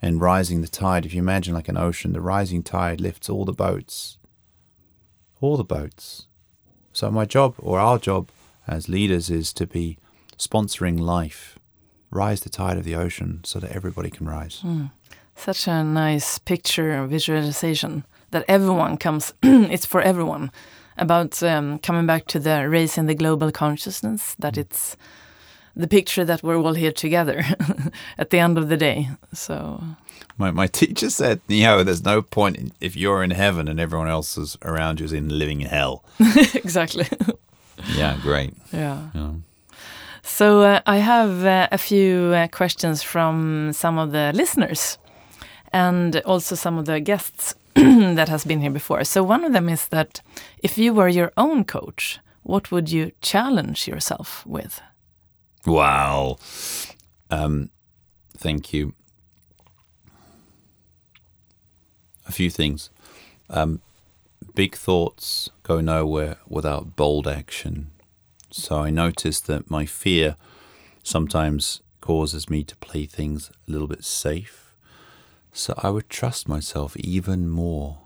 [0.02, 1.06] and rising the tide.
[1.06, 4.18] If you imagine like an ocean, the rising tide lifts all the boats,
[5.40, 6.26] all the boats.
[6.92, 8.28] So, my job or our job
[8.66, 9.96] as leaders is to be
[10.36, 11.58] sponsoring life,
[12.10, 14.60] rise the tide of the ocean so that everybody can rise.
[14.60, 14.86] Hmm.
[15.36, 20.50] Such a nice picture visualization that everyone comes, it's for everyone.
[20.96, 24.96] About um, coming back to the raising the global consciousness, that it's
[25.76, 27.44] the picture that we're all here together
[28.18, 29.08] at the end of the day.
[29.32, 29.80] So,
[30.36, 33.78] My, my teacher said, you know, there's no point in, if you're in heaven and
[33.78, 36.04] everyone else is around you is in living hell.
[36.54, 37.06] exactly.
[37.96, 38.54] yeah, great.
[38.72, 39.10] yeah.
[39.14, 39.32] Yeah.
[40.22, 44.98] So uh, I have uh, a few uh, questions from some of the listeners
[45.72, 47.54] and also some of the guests
[48.16, 49.04] that has been here before.
[49.04, 50.20] So one of them is that
[50.62, 54.80] if you were your own coach, what would you challenge yourself with?
[55.66, 56.38] Wow.
[57.30, 57.70] Um,
[58.36, 58.94] thank you.
[62.26, 62.90] A few things.
[63.48, 63.80] Um,
[64.54, 67.90] big thoughts go nowhere without bold action.
[68.50, 70.36] So I noticed that my fear
[71.02, 74.67] sometimes causes me to play things a little bit safe.
[75.52, 77.98] So I would trust myself even more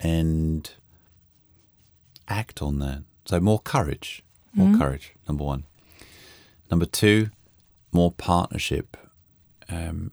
[0.00, 0.70] and
[2.28, 3.02] act on that.
[3.24, 4.22] So more courage.
[4.54, 5.64] More courage, number one.
[6.70, 7.30] Number two,
[7.90, 8.96] more partnership.
[9.68, 10.12] Um,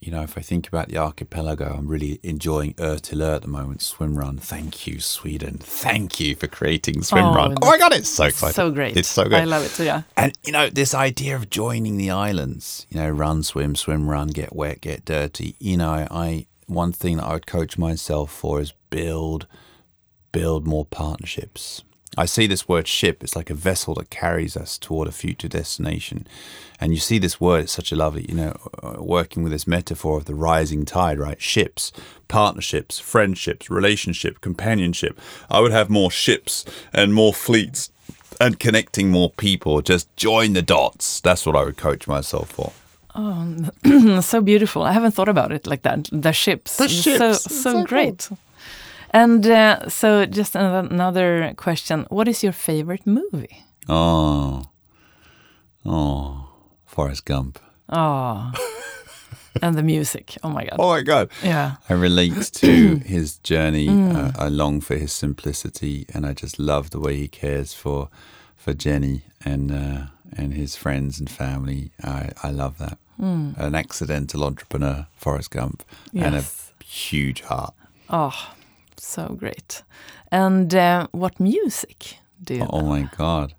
[0.00, 3.82] you know, if I think about the archipelago, I'm really enjoying ÖtillÖ at the moment,
[3.82, 4.38] swim run.
[4.38, 5.58] Thank you, Sweden.
[5.58, 7.56] Thank you for creating swim Oh, run.
[7.60, 8.54] Oh my God, it's so exciting.
[8.54, 8.96] So great.
[8.96, 9.34] It's so good.
[9.34, 9.72] I love it.
[9.72, 10.02] too, yeah.
[10.16, 14.28] And you know, this idea of joining the islands, you know, run, swim, swim, run,
[14.28, 15.54] get wet, get dirty.
[15.58, 19.46] You know, I one thing that I would coach myself for is build,
[20.32, 21.82] build more partnerships.
[22.18, 25.48] I see this word ship, it's like a vessel that carries us toward a future
[25.48, 26.26] destination.
[26.80, 29.66] And you see this word, it's such a lovely, you know, uh, working with this
[29.66, 31.40] metaphor of the rising tide, right?
[31.40, 31.92] Ships,
[32.26, 35.20] partnerships, friendships, relationship, companionship.
[35.48, 37.90] I would have more ships and more fleets
[38.40, 39.80] and connecting more people.
[39.82, 41.20] Just join the dots.
[41.20, 42.72] That's what I would coach myself for.
[43.14, 44.82] Oh, so beautiful.
[44.82, 46.08] I haven't thought about it like that.
[46.10, 46.76] The ships.
[46.76, 47.42] The ships.
[47.44, 48.30] so, So great.
[49.10, 52.06] And uh, so just another, another question.
[52.10, 53.64] What is your favorite movie?
[53.88, 54.66] Oh,
[55.84, 56.48] oh,
[56.86, 57.58] Forrest Gump.
[57.88, 58.52] Oh.
[59.62, 60.36] and the music.
[60.42, 60.76] Oh my god.
[60.78, 61.30] Oh my God.
[61.42, 61.76] Yeah.
[61.88, 63.88] I relate to his journey.
[63.88, 68.08] Uh, I long for his simplicity, and I just love the way he cares for
[68.56, 70.06] for Jenny and uh,
[70.36, 71.90] and his friends and family.
[72.02, 72.98] I, I love that.
[73.18, 75.82] An accidental entrepreneur, Forrest Gump,
[76.14, 76.42] and a
[76.82, 77.74] huge heart.
[78.08, 78.54] Oh,
[79.02, 79.82] so great.
[80.30, 83.54] And uh, what music do you Oh my god!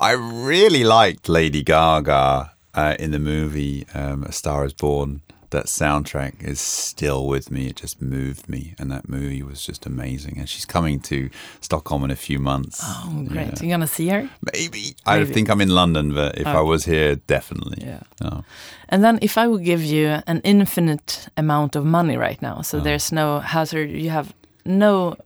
[0.00, 5.22] I really liked Lady Gaga uh, in the movie um, A Star Is Born.
[5.50, 7.68] That soundtrack is still with me.
[7.68, 10.36] It just moved me, and that movie was just amazing.
[10.36, 12.80] And she's coming to Stockholm in a few months.
[12.82, 13.62] Oh, great.
[13.62, 14.28] You're gonna see her?
[14.52, 17.86] Maybe I think I'm in London, but if I was here, definitely.
[17.86, 18.00] Yeah.
[18.20, 18.42] Oh.
[18.88, 22.80] And then if I would give you an infinite amount of money right now, so
[22.80, 24.34] there's no hazard, you have
[24.64, 25.16] no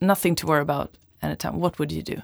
[0.00, 0.90] nothing to worry about
[1.22, 2.22] anytime, what would you do?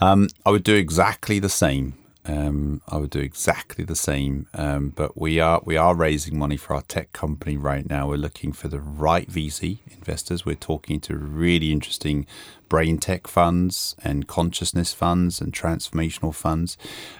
[0.00, 1.94] Um, I would do exactly the same.
[2.26, 4.46] Um, I would do exactly the same.
[4.54, 8.08] Um, but we are we are raising money for our tech company right now.
[8.08, 10.44] We're looking for the right VC investors.
[10.44, 12.26] We're talking to really interesting
[12.68, 16.76] brain tech funds and consciousness funds and transformational funds.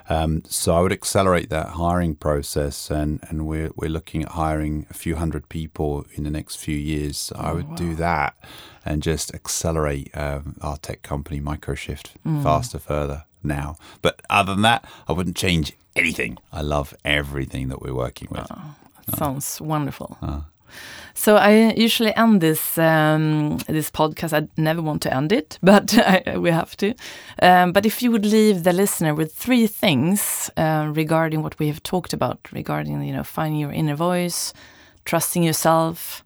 [0.09, 4.86] Um, so I would accelerate that hiring process, and and we're we're looking at hiring
[4.90, 7.16] a few hundred people in the next few years.
[7.16, 8.36] So I would do that
[8.84, 13.76] and just accelerate um, our tech company, Microshift, faster, further now.
[14.03, 16.38] But other than that, I wouldn't change anything.
[16.53, 18.51] I love everything that we're working with.
[19.16, 20.16] Sounds wonderful.
[21.14, 24.32] So I usually end this um, this podcast.
[24.32, 26.95] I never want to end it, but I, we have to.
[27.43, 31.66] Um, but if you would leave the listener with three things uh, regarding what we
[31.66, 34.53] have talked about, regarding you know finding your inner voice,
[35.05, 36.24] trusting yourself,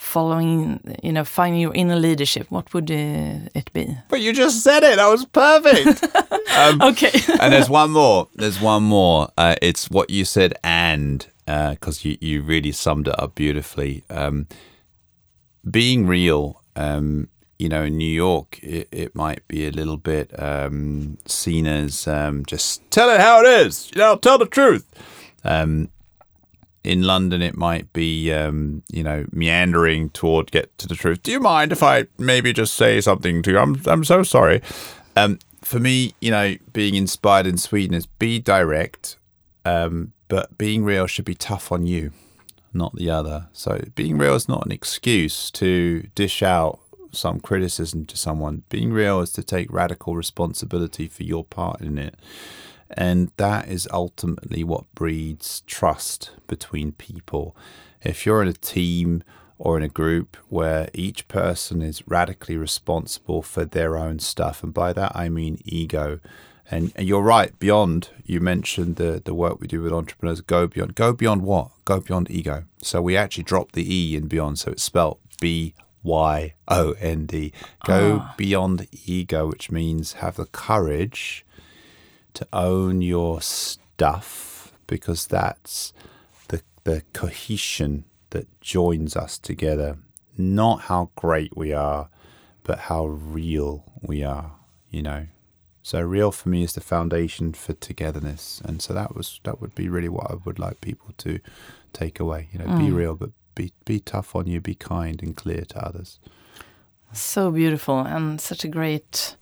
[0.00, 3.96] following you know finding your inner leadership, what would uh, it be?
[4.08, 4.96] But you just said it.
[4.96, 6.02] That was perfect.
[6.58, 7.12] um, Okay.
[7.40, 8.26] and there's one more.
[8.34, 9.28] There's one more.
[9.36, 14.02] Uh, it's what you said, and because you you really summed it up beautifully.
[14.10, 14.46] Um,
[15.70, 16.62] being real.
[16.76, 17.28] Um,
[17.58, 22.08] you know, in New York, it, it might be a little bit um, seen as
[22.08, 23.90] um, just tell it how it is.
[23.94, 24.86] You know, tell the truth.
[25.44, 25.90] Um,
[26.82, 31.22] in London, it might be, um, you know, meandering toward get to the truth.
[31.22, 33.58] Do you mind if I maybe just say something to you?
[33.58, 34.62] I'm, I'm so sorry.
[35.16, 39.16] Um, for me, you know, being inspired in Sweden is be direct,
[39.64, 42.12] um, but being real should be tough on you,
[42.72, 43.48] not the other.
[43.52, 46.80] So being real is not an excuse to dish out
[47.12, 48.62] some criticism to someone.
[48.68, 52.14] Being real is to take radical responsibility for your part in it.
[52.92, 57.56] And that is ultimately what breeds trust between people.
[58.02, 59.22] If you're in a team
[59.58, 64.72] or in a group where each person is radically responsible for their own stuff, and
[64.72, 66.20] by that I mean ego.
[66.70, 70.68] And, and you're right, beyond, you mentioned the, the work we do with entrepreneurs, go
[70.68, 70.94] beyond.
[70.94, 71.70] Go beyond what?
[71.84, 72.64] Go beyond ego.
[72.80, 77.26] So we actually dropped the E in beyond, so it's spelled B Y O N
[77.26, 77.52] D.
[77.84, 78.34] Go oh.
[78.36, 81.44] beyond ego, which means have the courage
[82.34, 85.92] to own your stuff because that's
[86.48, 89.98] the the cohesion that joins us together.
[90.36, 92.08] Not how great we are,
[92.62, 94.52] but how real we are,
[94.90, 95.26] you know.
[95.82, 98.60] So real for me is the foundation for togetherness.
[98.64, 101.40] And so that was that would be really what I would like people to
[101.92, 102.48] take away.
[102.52, 102.78] You know, mm.
[102.78, 106.18] be real but be be tough on you, be kind and clear to others.
[107.12, 109.36] So beautiful and such a great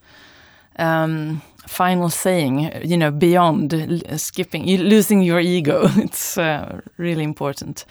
[0.79, 5.89] um, final saying, you know, beyond skipping, losing your ego.
[5.97, 7.85] It's uh, really important.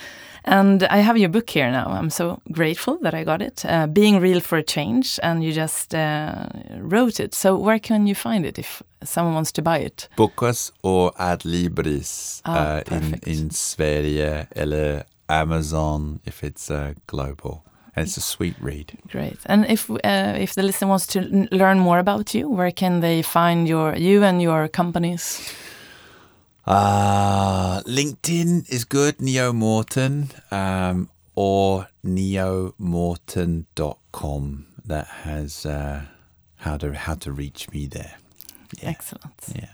[0.45, 1.87] And I have your book here now.
[1.89, 3.65] I'm so grateful that I got it.
[3.65, 6.47] Uh, Being Real for a Change, and you just uh,
[6.79, 7.35] wrote it.
[7.35, 10.07] So where can you find it if someone wants to buy it?
[10.15, 17.66] Bokus or Adlibris ah, uh, in, in Sverige eller Amazon if it's uh, global
[17.97, 18.97] and it's a sweet read.
[19.07, 19.39] Great.
[19.47, 23.23] And if uh, if the listener wants to learn more about you, where can they
[23.23, 25.51] find your you and your companies?
[26.65, 34.65] Uh, LinkedIn is good, Neo Morton, um, or neomorton.com.
[34.85, 36.01] That has uh,
[36.57, 38.17] how to how to reach me there.
[38.79, 38.89] Yeah.
[38.89, 39.33] Excellent.
[39.55, 39.69] Yeah.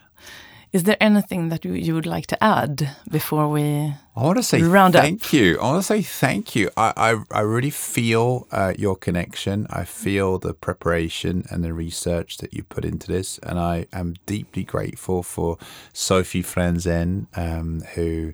[0.74, 4.44] Is there anything that you, you would like to add before we I want to
[4.44, 5.34] say round thank up?
[5.34, 5.60] you.
[5.60, 6.72] I want to say thank you.
[6.76, 9.68] I, I, I really feel uh, your connection.
[9.70, 13.38] I feel the preparation and the research that you put into this.
[13.44, 15.60] And I am deeply grateful for
[15.94, 18.34] Sophie Frenzen, um, who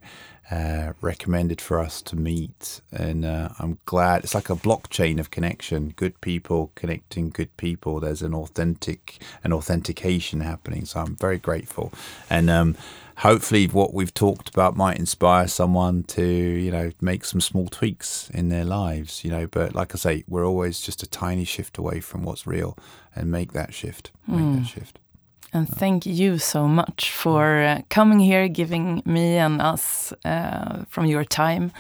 [0.51, 2.81] uh, recommended for us to meet.
[2.91, 5.93] And uh, I'm glad it's like a blockchain of connection.
[5.95, 7.99] Good people connecting good people.
[7.99, 10.85] There's an authentic an authentication happening.
[10.85, 11.93] So I'm very grateful.
[12.29, 12.75] And um,
[13.17, 18.29] hopefully, what we've talked about might inspire someone to you know make some small tweaks
[18.31, 19.23] in their lives.
[19.23, 22.47] You know, but like I say, we're always just a tiny shift away from what's
[22.47, 22.77] real,
[23.15, 24.11] and make that shift.
[24.27, 24.59] Make mm.
[24.59, 24.99] that shift.
[25.53, 31.05] And thank you so much for uh, coming here, giving me and us uh, from
[31.05, 31.71] your time.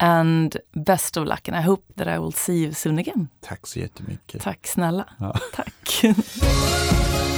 [0.00, 3.28] And best of luck, and I hope that I will see you soon again.
[3.40, 4.42] Tack så jättemycket.
[4.42, 5.04] Tack snälla.
[5.20, 5.32] Ja.
[5.52, 6.04] Tack.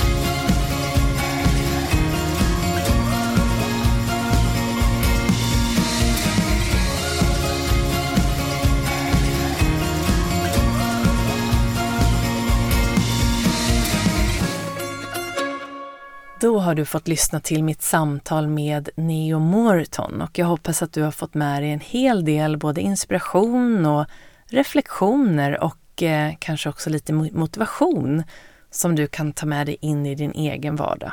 [16.40, 20.92] Då har du fått lyssna till mitt samtal med Neo Morton och jag hoppas att
[20.92, 24.06] du har fått med dig en hel del både inspiration och
[24.46, 28.22] reflektioner och eh, kanske också lite motivation
[28.70, 31.12] som du kan ta med dig in i din egen vardag.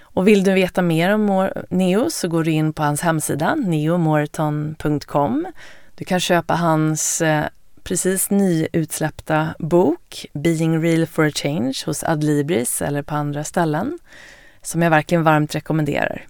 [0.00, 5.46] Och vill du veta mer om Neo så går du in på hans hemsida neomorton.com.
[5.94, 7.44] Du kan köpa hans eh,
[7.84, 13.98] precis nyutsläppta bok Being Real for a Change hos Adlibris eller på andra ställen
[14.62, 16.26] som jag verkligen varmt rekommenderar.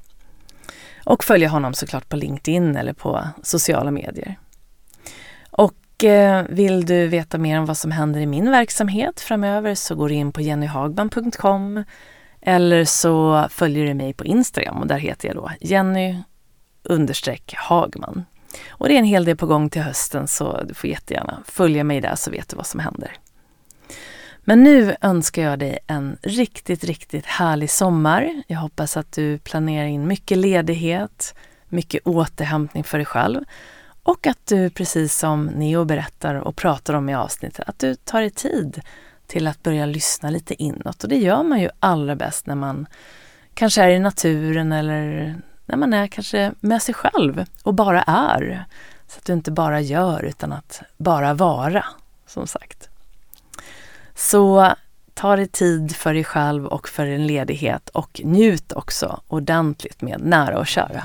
[1.04, 4.38] Och följa honom såklart på LinkedIn eller på sociala medier.
[5.50, 9.94] Och eh, vill du veta mer om vad som händer i min verksamhet framöver så
[9.94, 11.84] går du in på jennyhagman.com
[12.40, 16.16] eller så följer du mig på Instagram och där heter jag då Jenny
[17.54, 18.24] Hagman.
[18.68, 21.84] Och det är en hel del på gång till hösten så du får jättegärna följa
[21.84, 23.12] mig där så vet du vad som händer.
[24.40, 28.42] Men nu önskar jag dig en riktigt, riktigt härlig sommar.
[28.46, 31.34] Jag hoppas att du planerar in mycket ledighet,
[31.68, 33.44] mycket återhämtning för dig själv
[34.02, 38.20] och att du, precis som Neo berättar och pratar om i avsnittet, att du tar
[38.20, 38.80] dig tid
[39.26, 41.02] till att börja lyssna lite inåt.
[41.02, 42.86] Och det gör man ju allra bäst när man
[43.54, 45.36] kanske är i naturen eller
[45.70, 48.64] när man är kanske med sig själv och bara är.
[49.06, 51.84] Så att du inte bara gör utan att bara vara,
[52.26, 52.88] som sagt.
[54.14, 54.72] Så
[55.14, 60.20] ta dig tid för dig själv och för din ledighet och njut också ordentligt med
[60.20, 61.04] nära och kära.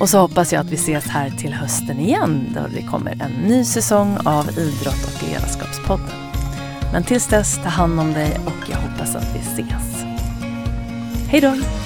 [0.00, 3.32] Och så hoppas jag att vi ses här till hösten igen då det kommer en
[3.32, 6.32] ny säsong av Idrott och ledarskapspodden.
[6.92, 10.04] Men tills dess, ta hand om dig och jag hoppas att vi ses.
[11.28, 11.85] Hej då!